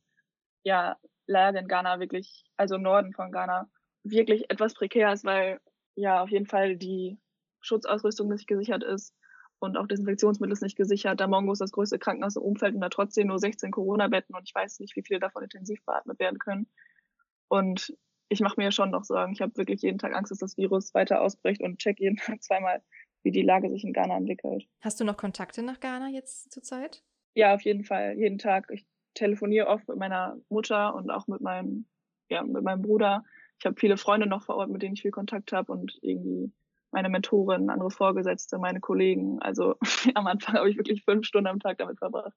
ja, 0.63 0.97
Lage 1.25 1.59
in 1.59 1.67
Ghana 1.67 1.99
wirklich, 1.99 2.43
also 2.57 2.75
im 2.75 2.81
Norden 2.81 3.13
von 3.13 3.31
Ghana, 3.31 3.69
wirklich 4.03 4.49
etwas 4.49 4.73
prekär 4.73 5.11
ist, 5.11 5.25
weil 5.25 5.59
ja 5.95 6.21
auf 6.21 6.29
jeden 6.29 6.47
Fall 6.47 6.77
die 6.77 7.19
Schutzausrüstung 7.61 8.29
nicht 8.29 8.47
gesichert 8.47 8.83
ist 8.83 9.13
und 9.61 9.77
auch 9.77 9.85
Desinfektionsmittel 9.85 10.53
ist 10.53 10.63
nicht 10.63 10.75
gesichert. 10.75 11.19
Da 11.19 11.27
Mongo 11.27 11.51
ist 11.51 11.61
das 11.61 11.71
größte 11.71 11.99
Krankenhaus 11.99 12.35
im 12.35 12.41
Umfeld 12.41 12.73
und 12.73 12.81
da 12.81 12.89
trotzdem 12.89 13.27
nur 13.27 13.37
16 13.37 13.71
Corona-Betten 13.71 14.35
und 14.35 14.43
ich 14.43 14.55
weiß 14.55 14.79
nicht, 14.79 14.95
wie 14.95 15.03
viele 15.03 15.19
davon 15.19 15.43
intensiv 15.43 15.85
beatmet 15.85 16.19
werden 16.19 16.39
können. 16.39 16.67
Und 17.47 17.95
ich 18.27 18.39
mache 18.39 18.59
mir 18.59 18.71
schon 18.71 18.89
noch 18.89 19.03
Sorgen. 19.03 19.33
Ich 19.33 19.41
habe 19.41 19.55
wirklich 19.57 19.83
jeden 19.83 19.99
Tag 19.99 20.15
Angst, 20.15 20.31
dass 20.31 20.39
das 20.39 20.57
Virus 20.57 20.93
weiter 20.95 21.21
ausbricht 21.21 21.61
und 21.61 21.77
check 21.77 21.99
jeden 21.99 22.17
Tag 22.17 22.41
zweimal, 22.41 22.81
wie 23.21 23.31
die 23.31 23.43
Lage 23.43 23.69
sich 23.69 23.83
in 23.83 23.93
Ghana 23.93 24.17
entwickelt. 24.17 24.67
Hast 24.79 24.99
du 24.99 25.03
noch 25.03 25.17
Kontakte 25.17 25.61
nach 25.61 25.79
Ghana 25.79 26.09
jetzt 26.09 26.51
zurzeit? 26.51 27.03
Ja, 27.35 27.53
auf 27.53 27.61
jeden 27.61 27.83
Fall. 27.83 28.17
Jeden 28.17 28.39
Tag. 28.39 28.67
Ich 28.71 28.85
telefoniere 29.13 29.67
oft 29.67 29.87
mit 29.87 29.97
meiner 29.97 30.37
Mutter 30.49 30.95
und 30.95 31.11
auch 31.11 31.27
mit 31.27 31.41
meinem, 31.41 31.85
ja, 32.29 32.41
mit 32.41 32.63
meinem 32.63 32.81
Bruder. 32.81 33.23
Ich 33.59 33.65
habe 33.67 33.79
viele 33.79 33.97
Freunde 33.97 34.25
noch 34.25 34.43
vor 34.43 34.55
Ort, 34.55 34.71
mit 34.71 34.81
denen 34.81 34.95
ich 34.95 35.03
viel 35.03 35.11
Kontakt 35.11 35.51
habe 35.51 35.71
und 35.71 35.99
irgendwie 36.01 36.51
meine 36.91 37.09
Mentorin, 37.09 37.69
andere 37.69 37.91
Vorgesetzte, 37.91 38.57
meine 38.57 38.79
Kollegen. 38.79 39.41
Also 39.41 39.75
am 40.15 40.27
Anfang 40.27 40.55
habe 40.55 40.69
ich 40.69 40.77
wirklich 40.77 41.03
fünf 41.03 41.25
Stunden 41.25 41.47
am 41.47 41.59
Tag 41.59 41.77
damit 41.77 41.99
verbracht, 41.99 42.33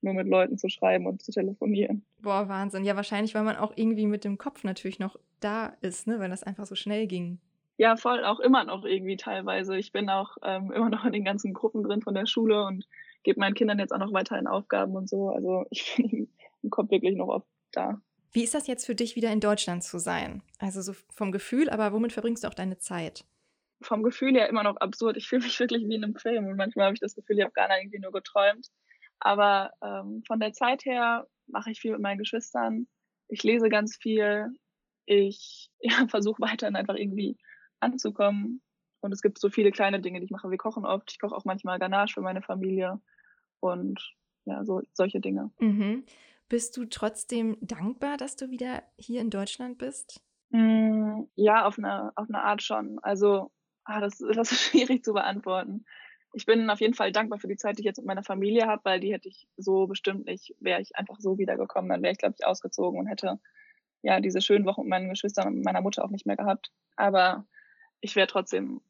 nur 0.00 0.14
mit 0.14 0.28
Leuten 0.28 0.58
zu 0.58 0.68
schreiben 0.68 1.06
und 1.06 1.22
zu 1.22 1.32
telefonieren. 1.32 2.04
Boah, 2.20 2.48
Wahnsinn. 2.48 2.84
Ja, 2.84 2.96
wahrscheinlich, 2.96 3.34
weil 3.34 3.44
man 3.44 3.56
auch 3.56 3.72
irgendwie 3.76 4.06
mit 4.06 4.24
dem 4.24 4.38
Kopf 4.38 4.64
natürlich 4.64 4.98
noch 4.98 5.16
da 5.40 5.74
ist, 5.80 6.06
ne? 6.06 6.20
weil 6.20 6.30
das 6.30 6.42
einfach 6.42 6.66
so 6.66 6.74
schnell 6.74 7.06
ging. 7.06 7.40
Ja, 7.78 7.96
voll, 7.96 8.24
auch 8.24 8.40
immer 8.40 8.64
noch 8.64 8.84
irgendwie 8.84 9.16
teilweise. 9.16 9.76
Ich 9.76 9.92
bin 9.92 10.08
auch 10.08 10.36
ähm, 10.42 10.72
immer 10.72 10.88
noch 10.88 11.04
in 11.04 11.12
den 11.12 11.24
ganzen 11.24 11.52
Gruppen 11.52 11.82
drin 11.82 12.00
von 12.00 12.14
der 12.14 12.26
Schule 12.26 12.64
und 12.64 12.86
gebe 13.22 13.40
meinen 13.40 13.54
Kindern 13.54 13.78
jetzt 13.78 13.92
auch 13.92 13.98
noch 13.98 14.12
weiterhin 14.12 14.46
Aufgaben 14.46 14.96
und 14.96 15.08
so. 15.08 15.28
Also 15.28 15.66
ich 15.70 15.94
bin 15.96 16.28
im 16.62 16.70
Kopf 16.70 16.90
wirklich 16.90 17.16
noch 17.16 17.28
oft 17.28 17.46
da. 17.72 18.00
Wie 18.32 18.44
ist 18.44 18.54
das 18.54 18.66
jetzt 18.66 18.86
für 18.86 18.94
dich, 18.94 19.16
wieder 19.16 19.30
in 19.32 19.40
Deutschland 19.40 19.82
zu 19.82 19.98
sein? 19.98 20.42
Also 20.58 20.82
so 20.82 20.92
vom 21.10 21.32
Gefühl, 21.32 21.70
aber 21.70 21.92
womit 21.92 22.12
verbringst 22.12 22.44
du 22.44 22.48
auch 22.48 22.54
deine 22.54 22.78
Zeit? 22.78 23.24
Vom 23.82 24.02
Gefühl 24.02 24.34
her 24.34 24.48
immer 24.48 24.62
noch 24.62 24.76
absurd. 24.76 25.16
Ich 25.16 25.28
fühle 25.28 25.44
mich 25.44 25.58
wirklich 25.60 25.86
wie 25.88 25.94
in 25.94 26.04
einem 26.04 26.16
Film 26.16 26.46
und 26.46 26.56
manchmal 26.56 26.86
habe 26.86 26.94
ich 26.94 27.00
das 27.00 27.14
Gefühl, 27.14 27.38
ich 27.38 27.44
habe 27.44 27.52
gar 27.52 27.68
nicht 27.68 27.78
irgendwie 27.78 28.00
nur 28.00 28.12
geträumt. 28.12 28.68
Aber 29.18 29.72
ähm, 29.82 30.22
von 30.26 30.40
der 30.40 30.52
Zeit 30.52 30.84
her 30.84 31.26
mache 31.46 31.70
ich 31.70 31.80
viel 31.80 31.92
mit 31.92 32.00
meinen 32.00 32.18
Geschwistern. 32.18 32.86
Ich 33.28 33.42
lese 33.42 33.68
ganz 33.68 33.96
viel. 33.96 34.48
Ich 35.06 35.70
ja, 35.80 36.06
versuche 36.08 36.42
weiterhin 36.42 36.76
einfach 36.76 36.96
irgendwie 36.96 37.36
anzukommen. 37.80 38.62
Und 39.00 39.12
es 39.12 39.22
gibt 39.22 39.38
so 39.38 39.50
viele 39.50 39.70
kleine 39.70 40.00
Dinge, 40.00 40.20
die 40.20 40.24
ich 40.24 40.30
mache. 40.30 40.50
Wir 40.50 40.58
kochen 40.58 40.84
oft. 40.84 41.12
Ich 41.12 41.20
koche 41.20 41.34
auch 41.34 41.44
manchmal 41.44 41.78
Ganache 41.78 42.14
für 42.14 42.22
meine 42.22 42.42
Familie. 42.42 43.00
Und 43.60 44.00
ja, 44.46 44.64
so 44.64 44.82
solche 44.92 45.20
Dinge. 45.20 45.50
Mhm. 45.58 46.04
Bist 46.48 46.76
du 46.76 46.84
trotzdem 46.86 47.56
dankbar, 47.60 48.16
dass 48.16 48.36
du 48.36 48.50
wieder 48.50 48.82
hier 48.96 49.20
in 49.20 49.30
Deutschland 49.30 49.78
bist? 49.78 50.22
Mm, 50.50 51.24
ja, 51.34 51.66
auf 51.66 51.78
eine, 51.78 52.12
auf 52.16 52.28
eine 52.28 52.42
Art 52.42 52.62
schon. 52.62 52.98
Also 53.00 53.50
Ah, 53.86 54.00
das, 54.00 54.18
das 54.34 54.52
ist 54.52 54.60
schwierig 54.62 55.04
zu 55.04 55.14
beantworten. 55.14 55.84
Ich 56.32 56.44
bin 56.44 56.68
auf 56.68 56.80
jeden 56.80 56.94
Fall 56.94 57.12
dankbar 57.12 57.38
für 57.38 57.48
die 57.48 57.56
Zeit, 57.56 57.78
die 57.78 57.82
ich 57.82 57.86
jetzt 57.86 57.98
mit 57.98 58.06
meiner 58.06 58.22
Familie 58.22 58.66
habe, 58.66 58.84
weil 58.84 59.00
die 59.00 59.12
hätte 59.12 59.28
ich 59.28 59.48
so 59.56 59.86
bestimmt 59.86 60.26
nicht, 60.26 60.54
wäre 60.60 60.82
ich 60.82 60.96
einfach 60.96 61.18
so 61.18 61.38
wiedergekommen, 61.38 61.88
dann 61.88 62.02
wäre 62.02 62.12
ich, 62.12 62.18
glaube 62.18 62.34
ich, 62.38 62.44
ausgezogen 62.44 63.00
und 63.00 63.06
hätte 63.06 63.38
ja 64.02 64.20
diese 64.20 64.42
schönen 64.42 64.66
Wochen 64.66 64.82
mit 64.82 64.90
meinen 64.90 65.08
Geschwistern 65.08 65.48
und 65.48 65.64
meiner 65.64 65.80
Mutter 65.80 66.04
auch 66.04 66.10
nicht 66.10 66.26
mehr 66.26 66.36
gehabt. 66.36 66.72
Aber 66.96 67.46
ich 68.00 68.16
wäre 68.16 68.26
trotzdem 68.26 68.82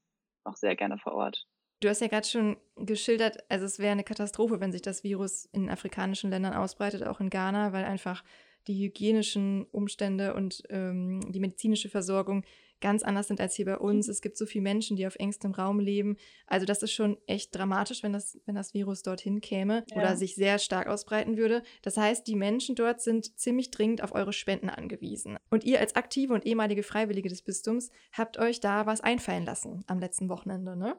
auch 0.42 0.56
sehr 0.56 0.74
gerne 0.74 0.98
vor 0.98 1.12
Ort. 1.12 1.46
Du 1.80 1.88
hast 1.88 2.00
ja 2.00 2.08
gerade 2.08 2.26
schon 2.26 2.56
geschildert, 2.76 3.38
also 3.50 3.66
es 3.66 3.78
wäre 3.78 3.92
eine 3.92 4.02
Katastrophe, 4.02 4.60
wenn 4.60 4.72
sich 4.72 4.82
das 4.82 5.04
Virus 5.04 5.44
in 5.52 5.68
afrikanischen 5.68 6.30
Ländern 6.30 6.54
ausbreitet, 6.54 7.04
auch 7.04 7.20
in 7.20 7.30
Ghana, 7.30 7.72
weil 7.72 7.84
einfach 7.84 8.24
die 8.66 8.82
hygienischen 8.82 9.66
Umstände 9.66 10.34
und 10.34 10.62
ähm, 10.70 11.20
die 11.30 11.38
medizinische 11.38 11.88
Versorgung 11.88 12.44
ganz 12.80 13.02
anders 13.02 13.28
sind 13.28 13.40
als 13.40 13.54
hier 13.54 13.64
bei 13.64 13.78
uns. 13.78 14.08
Es 14.08 14.20
gibt 14.20 14.36
so 14.36 14.46
viele 14.46 14.62
Menschen, 14.62 14.96
die 14.96 15.06
auf 15.06 15.16
engstem 15.16 15.52
Raum 15.52 15.80
leben. 15.80 16.16
Also 16.46 16.66
das 16.66 16.82
ist 16.82 16.92
schon 16.92 17.16
echt 17.26 17.54
dramatisch, 17.54 18.02
wenn 18.02 18.12
das, 18.12 18.38
wenn 18.46 18.54
das 18.54 18.74
Virus 18.74 19.02
dorthin 19.02 19.40
käme 19.40 19.84
ja. 19.90 19.96
oder 19.96 20.16
sich 20.16 20.34
sehr 20.34 20.58
stark 20.58 20.86
ausbreiten 20.86 21.36
würde. 21.36 21.62
Das 21.82 21.96
heißt, 21.96 22.26
die 22.26 22.36
Menschen 22.36 22.74
dort 22.74 23.00
sind 23.00 23.38
ziemlich 23.38 23.70
dringend 23.70 24.02
auf 24.02 24.14
eure 24.14 24.32
Spenden 24.32 24.70
angewiesen. 24.70 25.38
Und 25.50 25.64
ihr 25.64 25.80
als 25.80 25.96
aktive 25.96 26.34
und 26.34 26.46
ehemalige 26.46 26.82
Freiwillige 26.82 27.28
des 27.28 27.42
Bistums 27.42 27.90
habt 28.12 28.38
euch 28.38 28.60
da 28.60 28.86
was 28.86 29.00
einfallen 29.00 29.44
lassen 29.44 29.84
am 29.86 29.98
letzten 29.98 30.28
Wochenende, 30.28 30.76
ne? 30.76 30.96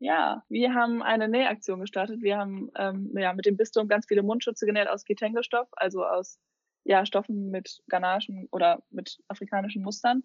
Ja, 0.00 0.44
wir 0.48 0.74
haben 0.74 1.02
eine 1.02 1.28
Nähaktion 1.28 1.80
gestartet. 1.80 2.22
Wir 2.22 2.38
haben 2.38 2.70
ähm, 2.76 3.10
ja, 3.16 3.32
mit 3.32 3.46
dem 3.46 3.56
Bistum 3.56 3.88
ganz 3.88 4.06
viele 4.06 4.22
Mundschütze 4.22 4.64
genäht 4.64 4.88
aus 4.88 5.04
Ketenge-Stoff, 5.04 5.68
also 5.72 6.04
aus 6.04 6.38
ja, 6.84 7.04
Stoffen 7.04 7.50
mit 7.50 7.82
Ganachen 7.88 8.48
oder 8.52 8.82
mit 8.90 9.18
afrikanischen 9.28 9.82
Mustern. 9.82 10.22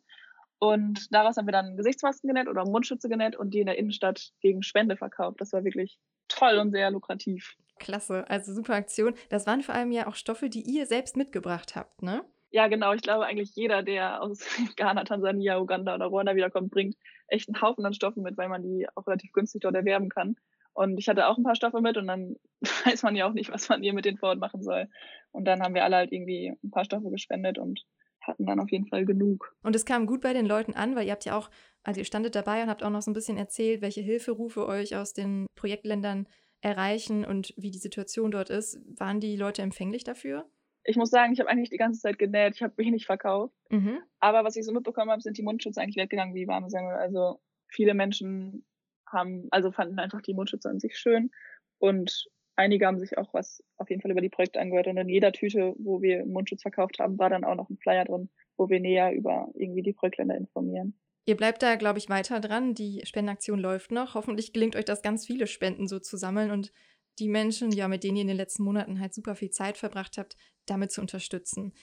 Und 0.64 1.14
daraus 1.14 1.36
haben 1.36 1.46
wir 1.46 1.52
dann 1.52 1.76
Gesichtsmasken 1.76 2.30
genäht 2.30 2.48
oder 2.48 2.64
Mundschütze 2.64 3.10
genäht 3.10 3.36
und 3.36 3.54
die 3.54 3.60
in 3.60 3.66
der 3.66 3.78
Innenstadt 3.78 4.32
gegen 4.40 4.64
Spende 4.64 4.96
verkauft. 4.96 5.42
Das 5.42 5.52
war 5.52 5.66
wirklich 5.66 6.00
toll 6.30 6.58
und 6.58 6.72
sehr 6.72 6.90
lukrativ. 6.90 7.58
Klasse, 7.80 8.24
also 8.30 8.54
super 8.54 8.76
Aktion. 8.76 9.14
Das 9.28 9.46
waren 9.46 9.62
vor 9.62 9.76
allem 9.76 9.92
ja 9.92 10.08
auch 10.08 10.16
Stoffe, 10.16 10.48
die 10.48 10.62
ihr 10.62 10.86
selbst 10.86 11.18
mitgebracht 11.18 11.76
habt, 11.76 12.02
ne? 12.02 12.24
Ja, 12.52 12.70
genau. 12.70 12.94
Ich 12.94 13.02
glaube 13.02 13.26
eigentlich 13.26 13.54
jeder, 13.56 13.84
der 13.84 14.22
aus 14.22 14.40
Ghana, 14.78 15.04
Tansania, 15.04 15.60
Uganda 15.60 15.96
oder 15.96 16.06
Ruanda 16.06 16.34
wiederkommt, 16.34 16.72
bringt 16.72 16.96
echt 17.28 17.50
einen 17.50 17.62
Haufen 17.62 17.86
an 17.86 17.94
Stoffen 17.94 18.24
mit, 18.24 18.38
weil 18.38 18.48
man 18.48 18.64
die 18.64 18.88
auch 18.96 19.06
relativ 19.06 19.34
günstig 19.34 19.64
dort 19.64 19.76
erwerben 19.76 20.08
kann. 20.08 20.38
Und 20.72 20.98
ich 20.98 21.10
hatte 21.10 21.28
auch 21.28 21.38
ein 21.38 21.44
paar 21.44 21.56
Stoffe 21.56 21.82
mit 21.82 21.98
und 21.98 22.08
dann 22.08 22.38
weiß 22.86 23.04
man 23.04 23.18
ja 23.18 23.28
auch 23.28 23.34
nicht, 23.34 23.52
was 23.52 23.68
man 23.68 23.84
hier 23.84 23.92
mit 23.92 24.06
denen 24.06 24.18
vor 24.18 24.30
Ort 24.30 24.40
machen 24.40 24.64
soll. 24.64 24.88
Und 25.34 25.44
dann 25.44 25.62
haben 25.62 25.76
wir 25.76 25.84
alle 25.84 25.98
halt 25.98 26.14
irgendwie 26.14 26.54
ein 26.64 26.72
paar 26.72 26.86
Stoffe 26.86 27.10
gespendet 27.10 27.58
und 27.58 27.84
hatten 28.24 28.46
dann 28.46 28.60
auf 28.60 28.72
jeden 28.72 28.88
Fall 28.88 29.06
genug. 29.06 29.56
Und 29.64 29.76
es 29.76 29.86
kam 29.86 30.06
gut 30.06 30.22
bei 30.22 30.34
den 30.34 30.46
Leuten 30.46 30.74
an, 30.74 30.96
weil 30.96 31.06
ihr 31.06 31.12
habt 31.12 31.26
ja 31.26 31.38
auch, 31.38 31.50
also 31.84 32.00
ihr 32.00 32.06
standet 32.06 32.36
dabei 32.36 32.64
und 32.64 32.70
habt 32.70 32.84
auch 32.84 32.90
noch 32.90 33.02
so 33.02 33.12
ein 33.12 33.16
bisschen 33.16 33.38
erzählt, 33.38 33.82
welche 33.82 34.02
Hilferufe 34.02 34.66
euch 34.66 34.96
aus 34.96 35.14
den 35.14 35.46
Projektländern 35.56 36.28
erreichen 36.62 37.26
und 37.26 37.54
wie 37.58 37.72
die 37.72 37.80
Situation 37.80 38.32
dort 38.32 38.50
ist. 38.50 38.80
Waren 39.00 39.20
die 39.20 39.36
Leute 39.36 39.62
empfänglich 39.62 40.04
dafür? 40.04 40.50
Ich 40.86 40.98
muss 40.98 41.10
sagen, 41.10 41.34
ich 41.34 41.40
habe 41.40 41.50
eigentlich 41.50 41.70
die 41.70 41.78
ganze 41.78 42.02
Zeit 42.02 42.18
genäht, 42.18 42.56
ich 42.56 42.64
habe 42.64 42.78
wenig 42.78 43.06
verkauft. 43.06 43.54
Mhm. 43.70 44.00
Aber 44.20 44.44
was 44.44 44.56
ich 44.56 44.66
so 44.66 44.74
mitbekommen 44.74 45.12
habe, 45.12 45.22
sind 45.22 45.38
die 45.38 45.44
Mundschütze 45.44 45.82
eigentlich 45.82 45.98
weggegangen 45.98 46.36
wie 46.36 46.48
warme 46.48 46.70
Semmel. 46.70 46.96
Also 46.96 47.42
viele 47.68 47.94
Menschen 47.94 48.66
haben, 49.08 49.48
also 49.52 49.72
fanden 49.72 50.00
einfach 50.00 50.22
die 50.22 50.34
Mundschütze 50.34 50.70
an 50.70 50.80
sich 50.80 50.98
schön 50.98 51.32
und 51.78 52.28
einige 52.56 52.86
haben 52.86 53.00
sich 53.00 53.18
auch 53.18 53.34
was 53.34 53.64
auf 53.78 53.90
jeden 53.90 54.02
Fall 54.02 54.12
über 54.12 54.22
die 54.22 54.30
Projekte 54.30 54.60
angehört 54.60 54.88
und 54.88 54.98
in 54.98 55.10
jeder 55.10 55.32
Tüte, 55.32 55.76
wo 55.78 56.02
wir 56.02 56.26
Mundschutz 56.26 56.62
verkauft 56.62 57.00
haben, 57.00 57.18
war 57.18 57.30
dann 57.30 57.44
auch 57.44 57.56
noch 57.56 57.70
ein 57.70 57.78
Flyer 57.78 58.06
drin, 58.06 58.30
wo 58.58 58.70
wir 58.70 58.80
näher 58.80 59.14
über 59.14 59.50
irgendwie 59.54 59.82
die 59.82 59.94
Projektländer 59.94 60.36
informieren. 60.36 60.98
Ihr 61.26 61.38
bleibt 61.38 61.64
da, 61.64 61.76
glaube 61.76 62.00
ich, 62.00 62.10
weiter 62.10 62.42
dran. 62.42 62.74
Die 62.74 63.02
Spendenaktion 63.06 63.60
läuft 63.60 63.92
noch. 63.92 64.14
Hoffentlich 64.14 64.52
gelingt 64.52 64.76
euch 64.76 64.86
das 64.86 65.02
ganz 65.02 65.26
viele 65.26 65.48
Spenden 65.48 65.88
so 65.88 66.00
zu 66.00 66.18
sammeln 66.18 66.52
und 66.52 66.74
die 67.20 67.30
Menschen, 67.30 67.72
ja, 67.72 67.88
mit 67.88 68.04
denen 68.04 68.18
ihr 68.18 68.24
in 68.24 68.28
den 68.28 68.38
letzten 68.38 68.64
Monaten 68.64 69.00
halt 69.00 69.14
super 69.14 69.36
viel 69.36 69.52
Zeit 69.52 69.78
verbracht 69.78 70.18
habt, 70.18 70.36
damit 70.66 70.92
zu 70.92 71.00
unterstützen. 71.00 71.74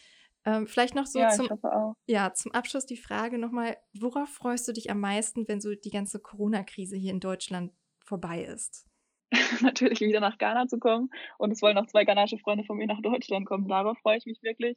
Ähm, 0.44 0.66
vielleicht 0.66 0.94
noch 0.94 1.06
so 1.06 1.20
ja, 1.20 1.30
zum, 1.30 1.48
ja, 2.06 2.32
zum 2.32 2.52
Abschluss 2.52 2.86
die 2.86 2.96
Frage 2.96 3.38
nochmal, 3.38 3.76
worauf 3.98 4.28
freust 4.28 4.66
du 4.68 4.72
dich 4.72 4.90
am 4.90 5.00
meisten, 5.00 5.46
wenn 5.48 5.60
so 5.60 5.74
die 5.74 5.90
ganze 5.90 6.18
Corona-Krise 6.18 6.96
hier 6.96 7.12
in 7.12 7.20
Deutschland 7.20 7.72
vorbei 8.04 8.44
ist? 8.44 8.89
natürlich 9.60 10.00
wieder 10.00 10.20
nach 10.20 10.38
Ghana 10.38 10.66
zu 10.66 10.78
kommen. 10.78 11.10
Und 11.38 11.50
es 11.52 11.62
wollen 11.62 11.76
noch 11.76 11.86
zwei 11.86 12.04
ghanaische 12.04 12.38
Freunde 12.38 12.64
von 12.64 12.76
mir 12.76 12.86
nach 12.86 13.00
Deutschland 13.02 13.46
kommen. 13.46 13.68
Darauf 13.68 13.98
freue 13.98 14.18
ich 14.18 14.26
mich 14.26 14.42
wirklich. 14.42 14.76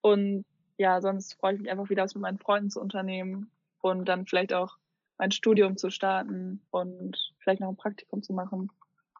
Und 0.00 0.44
ja, 0.76 1.00
sonst 1.00 1.34
freue 1.34 1.54
ich 1.54 1.60
mich 1.60 1.70
einfach 1.70 1.90
wieder, 1.90 2.04
was 2.04 2.14
mit 2.14 2.22
meinen 2.22 2.38
Freunden 2.38 2.70
zu 2.70 2.80
unternehmen 2.80 3.50
und 3.80 4.04
dann 4.06 4.26
vielleicht 4.26 4.52
auch 4.52 4.76
mein 5.18 5.32
Studium 5.32 5.76
zu 5.76 5.90
starten 5.90 6.62
und 6.70 7.34
vielleicht 7.38 7.60
noch 7.60 7.68
ein 7.68 7.76
Praktikum 7.76 8.22
zu 8.22 8.32
machen 8.32 8.70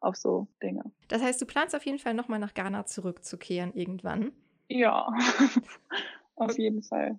auf 0.01 0.15
so 0.15 0.47
Dinge. 0.63 0.85
Das 1.09 1.23
heißt, 1.23 1.41
du 1.43 1.47
planst 1.47 1.75
auf 1.75 1.85
jeden 1.85 1.99
Fall 1.99 2.15
nochmal 2.15 2.39
nach 2.39 2.55
Ghana 2.55 2.87
zurückzukehren 2.87 3.75
irgendwann? 3.75 4.33
Ja, 4.69 5.13
auf 6.37 6.57
jeden 6.57 6.83
Fall. 6.83 7.19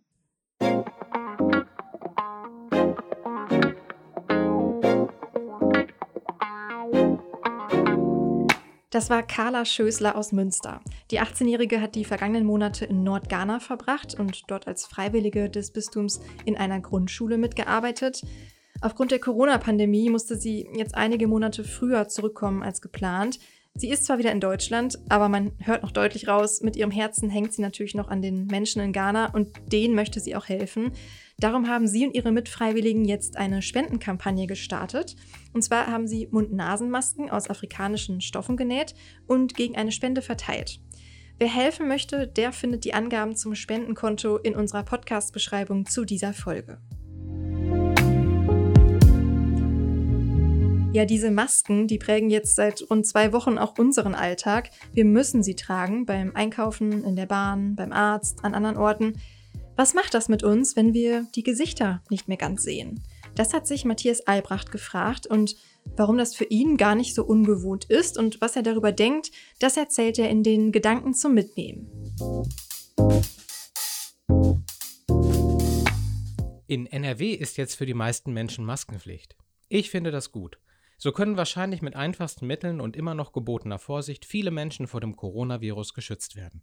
Das 8.91 9.11
war 9.11 9.21
Carla 9.21 9.65
Schösler 9.65 10.15
aus 10.15 10.31
Münster. 10.31 10.81
Die 11.11 11.21
18-Jährige 11.21 11.79
hat 11.79 11.93
die 11.93 12.05
vergangenen 12.05 12.43
Monate 12.43 12.85
in 12.85 13.03
Nordghana 13.03 13.59
verbracht 13.59 14.19
und 14.19 14.49
dort 14.49 14.67
als 14.67 14.87
Freiwillige 14.87 15.47
des 15.47 15.69
Bistums 15.69 16.19
in 16.45 16.57
einer 16.57 16.79
Grundschule 16.79 17.37
mitgearbeitet. 17.37 18.23
Aufgrund 18.81 19.11
der 19.11 19.19
Corona-Pandemie 19.19 20.09
musste 20.09 20.37
sie 20.37 20.67
jetzt 20.73 20.95
einige 20.95 21.27
Monate 21.27 21.63
früher 21.63 22.07
zurückkommen 22.07 22.63
als 22.63 22.81
geplant. 22.81 23.37
Sie 23.75 23.89
ist 23.89 24.05
zwar 24.05 24.17
wieder 24.17 24.31
in 24.31 24.41
Deutschland, 24.41 24.99
aber 25.07 25.29
man 25.29 25.53
hört 25.59 25.83
noch 25.83 25.91
deutlich 25.91 26.27
raus, 26.27 26.61
mit 26.61 26.75
ihrem 26.75 26.91
Herzen 26.91 27.29
hängt 27.29 27.53
sie 27.53 27.61
natürlich 27.61 27.95
noch 27.95 28.09
an 28.09 28.21
den 28.21 28.45
Menschen 28.47 28.81
in 28.81 28.91
Ghana 28.91 29.27
und 29.33 29.51
denen 29.71 29.95
möchte 29.95 30.19
sie 30.19 30.35
auch 30.35 30.49
helfen. 30.49 30.91
Darum 31.37 31.69
haben 31.69 31.87
sie 31.87 32.05
und 32.05 32.13
ihre 32.13 32.33
Mitfreiwilligen 32.33 33.05
jetzt 33.05 33.37
eine 33.37 33.61
Spendenkampagne 33.61 34.47
gestartet. 34.47 35.15
Und 35.53 35.61
zwar 35.61 35.87
haben 35.87 36.07
sie 36.07 36.27
Mund-Nasen-Masken 36.29 37.29
aus 37.29 37.49
afrikanischen 37.49 38.19
Stoffen 38.19 38.57
genäht 38.57 38.95
und 39.27 39.55
gegen 39.55 39.77
eine 39.77 39.93
Spende 39.93 40.21
verteilt. 40.21 40.81
Wer 41.37 41.47
helfen 41.47 41.87
möchte, 41.87 42.27
der 42.27 42.51
findet 42.51 42.83
die 42.83 42.93
Angaben 42.93 43.37
zum 43.37 43.55
Spendenkonto 43.55 44.35
in 44.37 44.55
unserer 44.55 44.83
Podcast-Beschreibung 44.83 45.85
zu 45.85 46.03
dieser 46.03 46.33
Folge. 46.33 46.79
Ja, 50.91 51.05
diese 51.05 51.29
Masken, 51.29 51.85
die 51.85 51.99
prägen 51.99 52.31
jetzt 52.31 52.55
seit 52.55 52.83
rund 52.89 53.05
zwei 53.05 53.31
Wochen 53.31 53.59
auch 53.59 53.77
unseren 53.77 54.15
Alltag. 54.15 54.71
Wir 54.91 55.05
müssen 55.05 55.43
sie 55.43 55.53
tragen 55.53 56.07
beim 56.07 56.35
Einkaufen, 56.35 57.03
in 57.03 57.15
der 57.15 57.27
Bahn, 57.27 57.75
beim 57.75 57.91
Arzt, 57.91 58.43
an 58.43 58.55
anderen 58.55 58.75
Orten. 58.75 59.13
Was 59.75 59.93
macht 59.93 60.15
das 60.15 60.29
mit 60.29 60.41
uns, 60.41 60.75
wenn 60.75 60.95
wir 60.95 61.27
die 61.35 61.43
Gesichter 61.43 62.01
nicht 62.09 62.27
mehr 62.27 62.37
ganz 62.37 62.63
sehen? 62.63 63.03
Das 63.35 63.53
hat 63.53 63.67
sich 63.67 63.85
Matthias 63.85 64.21
Albrecht 64.21 64.71
gefragt 64.71 65.27
und 65.27 65.55
warum 65.95 66.17
das 66.17 66.35
für 66.35 66.45
ihn 66.45 66.75
gar 66.75 66.95
nicht 66.95 67.13
so 67.13 67.23
ungewohnt 67.23 67.85
ist 67.85 68.17
und 68.17 68.41
was 68.41 68.55
er 68.55 68.63
darüber 68.63 68.91
denkt, 68.91 69.29
das 69.59 69.77
erzählt 69.77 70.17
er 70.17 70.31
in 70.31 70.41
den 70.41 70.71
Gedanken 70.71 71.13
zum 71.13 71.35
Mitnehmen. 71.35 71.87
In 76.65 76.87
NRW 76.87 77.33
ist 77.33 77.57
jetzt 77.57 77.75
für 77.75 77.85
die 77.85 77.93
meisten 77.93 78.33
Menschen 78.33 78.65
Maskenpflicht. 78.65 79.37
Ich 79.69 79.91
finde 79.91 80.09
das 80.09 80.31
gut. 80.31 80.57
So 81.01 81.13
können 81.13 81.37
wahrscheinlich 81.37 81.81
mit 81.81 81.95
einfachsten 81.95 82.45
Mitteln 82.45 82.81
und 82.81 82.97
immer 82.97 83.15
noch 83.15 83.31
gebotener 83.31 83.79
Vorsicht 83.79 84.25
viele 84.25 84.51
Menschen 84.51 84.85
vor 84.85 84.99
dem 84.99 85.15
Coronavirus 85.15 85.93
geschützt 85.93 86.35
werden. 86.35 86.61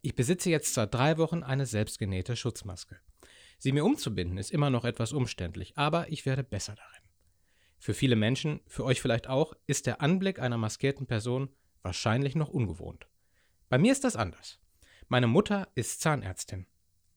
Ich 0.00 0.14
besitze 0.14 0.48
jetzt 0.48 0.72
seit 0.72 0.94
drei 0.94 1.18
Wochen 1.18 1.42
eine 1.42 1.66
selbstgenähte 1.66 2.34
Schutzmaske. 2.34 2.98
Sie 3.58 3.72
mir 3.72 3.84
umzubinden 3.84 4.38
ist 4.38 4.50
immer 4.50 4.70
noch 4.70 4.86
etwas 4.86 5.12
umständlich, 5.12 5.76
aber 5.76 6.10
ich 6.10 6.24
werde 6.24 6.42
besser 6.42 6.74
darin. 6.74 7.02
Für 7.78 7.92
viele 7.92 8.16
Menschen, 8.16 8.60
für 8.66 8.84
euch 8.84 9.02
vielleicht 9.02 9.28
auch, 9.28 9.52
ist 9.66 9.86
der 9.86 10.00
Anblick 10.00 10.38
einer 10.38 10.56
maskierten 10.56 11.06
Person 11.06 11.50
wahrscheinlich 11.82 12.34
noch 12.34 12.48
ungewohnt. 12.48 13.06
Bei 13.68 13.76
mir 13.76 13.92
ist 13.92 14.04
das 14.04 14.16
anders. 14.16 14.60
Meine 15.08 15.26
Mutter 15.26 15.68
ist 15.74 16.00
Zahnärztin. 16.00 16.66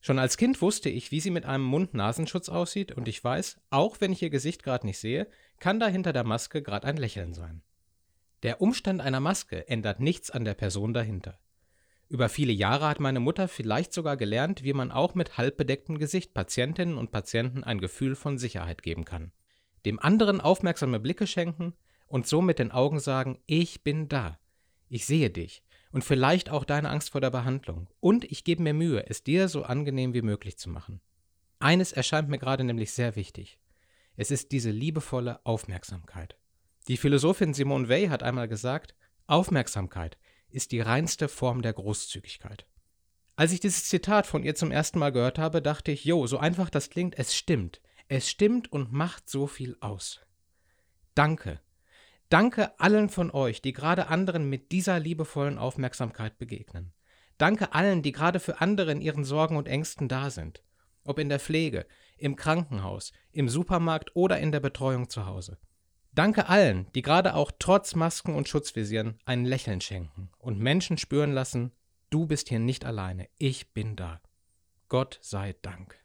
Schon 0.00 0.18
als 0.18 0.36
Kind 0.36 0.60
wusste 0.60 0.90
ich, 0.90 1.10
wie 1.10 1.20
sie 1.20 1.30
mit 1.30 1.46
einem 1.46 1.64
Mund-Nasenschutz 1.64 2.50
aussieht 2.50 2.92
und 2.92 3.08
ich 3.08 3.24
weiß, 3.24 3.58
auch 3.70 4.00
wenn 4.00 4.12
ich 4.12 4.22
ihr 4.22 4.30
Gesicht 4.30 4.62
gerade 4.62 4.86
nicht 4.86 4.98
sehe, 4.98 5.28
kann 5.58 5.80
da 5.80 5.88
hinter 5.88 6.12
der 6.12 6.24
Maske 6.24 6.62
gerade 6.62 6.86
ein 6.86 6.96
Lächeln 6.96 7.34
sein. 7.34 7.62
Der 8.42 8.60
Umstand 8.60 9.00
einer 9.00 9.20
Maske 9.20 9.68
ändert 9.68 10.00
nichts 10.00 10.30
an 10.30 10.44
der 10.44 10.54
Person 10.54 10.92
dahinter. 10.92 11.38
Über 12.08 12.28
viele 12.28 12.52
Jahre 12.52 12.88
hat 12.88 13.00
meine 13.00 13.18
Mutter 13.18 13.48
vielleicht 13.48 13.92
sogar 13.92 14.16
gelernt, 14.16 14.62
wie 14.62 14.72
man 14.72 14.92
auch 14.92 15.14
mit 15.14 15.38
halbbedecktem 15.38 15.98
Gesicht 15.98 16.34
Patientinnen 16.34 16.98
und 16.98 17.10
Patienten 17.10 17.64
ein 17.64 17.80
Gefühl 17.80 18.14
von 18.14 18.38
Sicherheit 18.38 18.82
geben 18.82 19.04
kann. 19.04 19.32
Dem 19.84 19.98
anderen 19.98 20.40
aufmerksame 20.40 21.00
Blicke 21.00 21.26
schenken 21.26 21.74
und 22.06 22.26
so 22.26 22.42
mit 22.42 22.58
den 22.58 22.70
Augen 22.70 23.00
sagen, 23.00 23.38
ich 23.46 23.82
bin 23.82 24.08
da, 24.08 24.38
ich 24.88 25.06
sehe 25.06 25.30
dich 25.30 25.64
und 25.90 26.04
vielleicht 26.04 26.50
auch 26.50 26.64
deine 26.64 26.90
Angst 26.90 27.10
vor 27.10 27.20
der 27.20 27.30
Behandlung 27.30 27.88
und 27.98 28.24
ich 28.24 28.44
gebe 28.44 28.62
mir 28.62 28.74
Mühe, 28.74 29.04
es 29.08 29.24
dir 29.24 29.48
so 29.48 29.64
angenehm 29.64 30.14
wie 30.14 30.22
möglich 30.22 30.58
zu 30.58 30.70
machen. 30.70 31.00
Eines 31.58 31.92
erscheint 31.92 32.28
mir 32.28 32.38
gerade 32.38 32.62
nämlich 32.62 32.92
sehr 32.92 33.16
wichtig. 33.16 33.58
Es 34.16 34.30
ist 34.30 34.52
diese 34.52 34.70
liebevolle 34.70 35.44
Aufmerksamkeit. 35.44 36.36
Die 36.88 36.96
Philosophin 36.96 37.54
Simone 37.54 37.88
Weil 37.88 38.10
hat 38.10 38.22
einmal 38.22 38.48
gesagt, 38.48 38.94
Aufmerksamkeit 39.26 40.18
ist 40.48 40.72
die 40.72 40.80
reinste 40.80 41.28
Form 41.28 41.62
der 41.62 41.72
Großzügigkeit. 41.72 42.66
Als 43.34 43.52
ich 43.52 43.60
dieses 43.60 43.84
Zitat 43.84 44.26
von 44.26 44.42
ihr 44.42 44.54
zum 44.54 44.70
ersten 44.70 44.98
Mal 44.98 45.12
gehört 45.12 45.38
habe, 45.38 45.60
dachte 45.60 45.92
ich, 45.92 46.04
jo, 46.04 46.26
so 46.26 46.38
einfach 46.38 46.70
das 46.70 46.88
klingt, 46.88 47.18
es 47.18 47.34
stimmt. 47.34 47.82
Es 48.08 48.30
stimmt 48.30 48.72
und 48.72 48.92
macht 48.92 49.28
so 49.28 49.46
viel 49.46 49.76
aus. 49.80 50.20
Danke. 51.14 51.60
Danke 52.28 52.78
allen 52.80 53.08
von 53.08 53.30
euch, 53.30 53.60
die 53.60 53.72
gerade 53.72 54.08
anderen 54.08 54.48
mit 54.48 54.72
dieser 54.72 54.98
liebevollen 54.98 55.58
Aufmerksamkeit 55.58 56.38
begegnen. 56.38 56.92
Danke 57.36 57.74
allen, 57.74 58.02
die 58.02 58.12
gerade 58.12 58.40
für 58.40 58.60
andere 58.60 58.92
in 58.92 59.00
ihren 59.00 59.24
Sorgen 59.24 59.56
und 59.56 59.68
Ängsten 59.68 60.08
da 60.08 60.30
sind. 60.30 60.62
Ob 61.06 61.18
in 61.18 61.28
der 61.28 61.40
Pflege, 61.40 61.86
im 62.16 62.36
Krankenhaus, 62.36 63.12
im 63.32 63.48
Supermarkt 63.48 64.14
oder 64.14 64.38
in 64.38 64.52
der 64.52 64.60
Betreuung 64.60 65.08
zu 65.08 65.26
Hause. 65.26 65.58
Danke 66.12 66.48
allen, 66.48 66.90
die 66.94 67.02
gerade 67.02 67.34
auch 67.34 67.52
trotz 67.58 67.94
Masken 67.94 68.34
und 68.34 68.48
Schutzvisieren 68.48 69.18
ein 69.26 69.44
Lächeln 69.44 69.80
schenken 69.80 70.30
und 70.38 70.58
Menschen 70.58 70.96
spüren 70.96 71.32
lassen, 71.32 71.72
du 72.10 72.26
bist 72.26 72.48
hier 72.48 72.58
nicht 72.58 72.84
alleine, 72.84 73.28
ich 73.38 73.74
bin 73.74 73.96
da. 73.96 74.20
Gott 74.88 75.18
sei 75.20 75.54
Dank. 75.62 75.98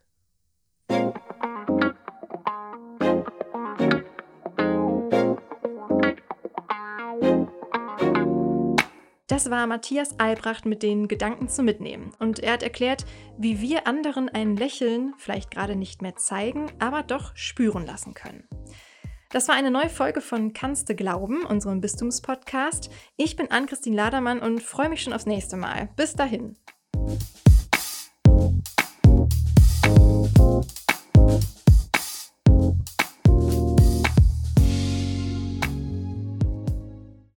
Das 9.31 9.49
war 9.49 9.65
Matthias 9.65 10.19
Albrecht 10.19 10.65
mit 10.65 10.83
den 10.83 11.07
Gedanken 11.07 11.47
zu 11.47 11.63
mitnehmen. 11.63 12.11
Und 12.19 12.39
er 12.39 12.51
hat 12.51 12.63
erklärt, 12.63 13.05
wie 13.37 13.61
wir 13.61 13.87
anderen 13.87 14.27
ein 14.27 14.57
Lächeln 14.57 15.13
vielleicht 15.17 15.51
gerade 15.51 15.77
nicht 15.77 16.01
mehr 16.01 16.17
zeigen, 16.17 16.69
aber 16.79 17.01
doch 17.01 17.33
spüren 17.33 17.85
lassen 17.85 18.13
können. 18.13 18.43
Das 19.29 19.47
war 19.47 19.55
eine 19.55 19.71
neue 19.71 19.87
Folge 19.87 20.19
von 20.19 20.51
Kannst 20.51 20.89
du 20.89 20.95
glauben, 20.95 21.45
unserem 21.45 21.79
Bistumspodcast. 21.79 22.89
Ich 23.15 23.37
bin 23.37 23.49
Ann-Christine 23.49 23.95
Ladermann 23.95 24.41
und 24.41 24.61
freue 24.61 24.89
mich 24.89 25.01
schon 25.01 25.13
aufs 25.13 25.25
nächste 25.25 25.55
Mal. 25.55 25.87
Bis 25.95 26.13
dahin. 26.13 26.57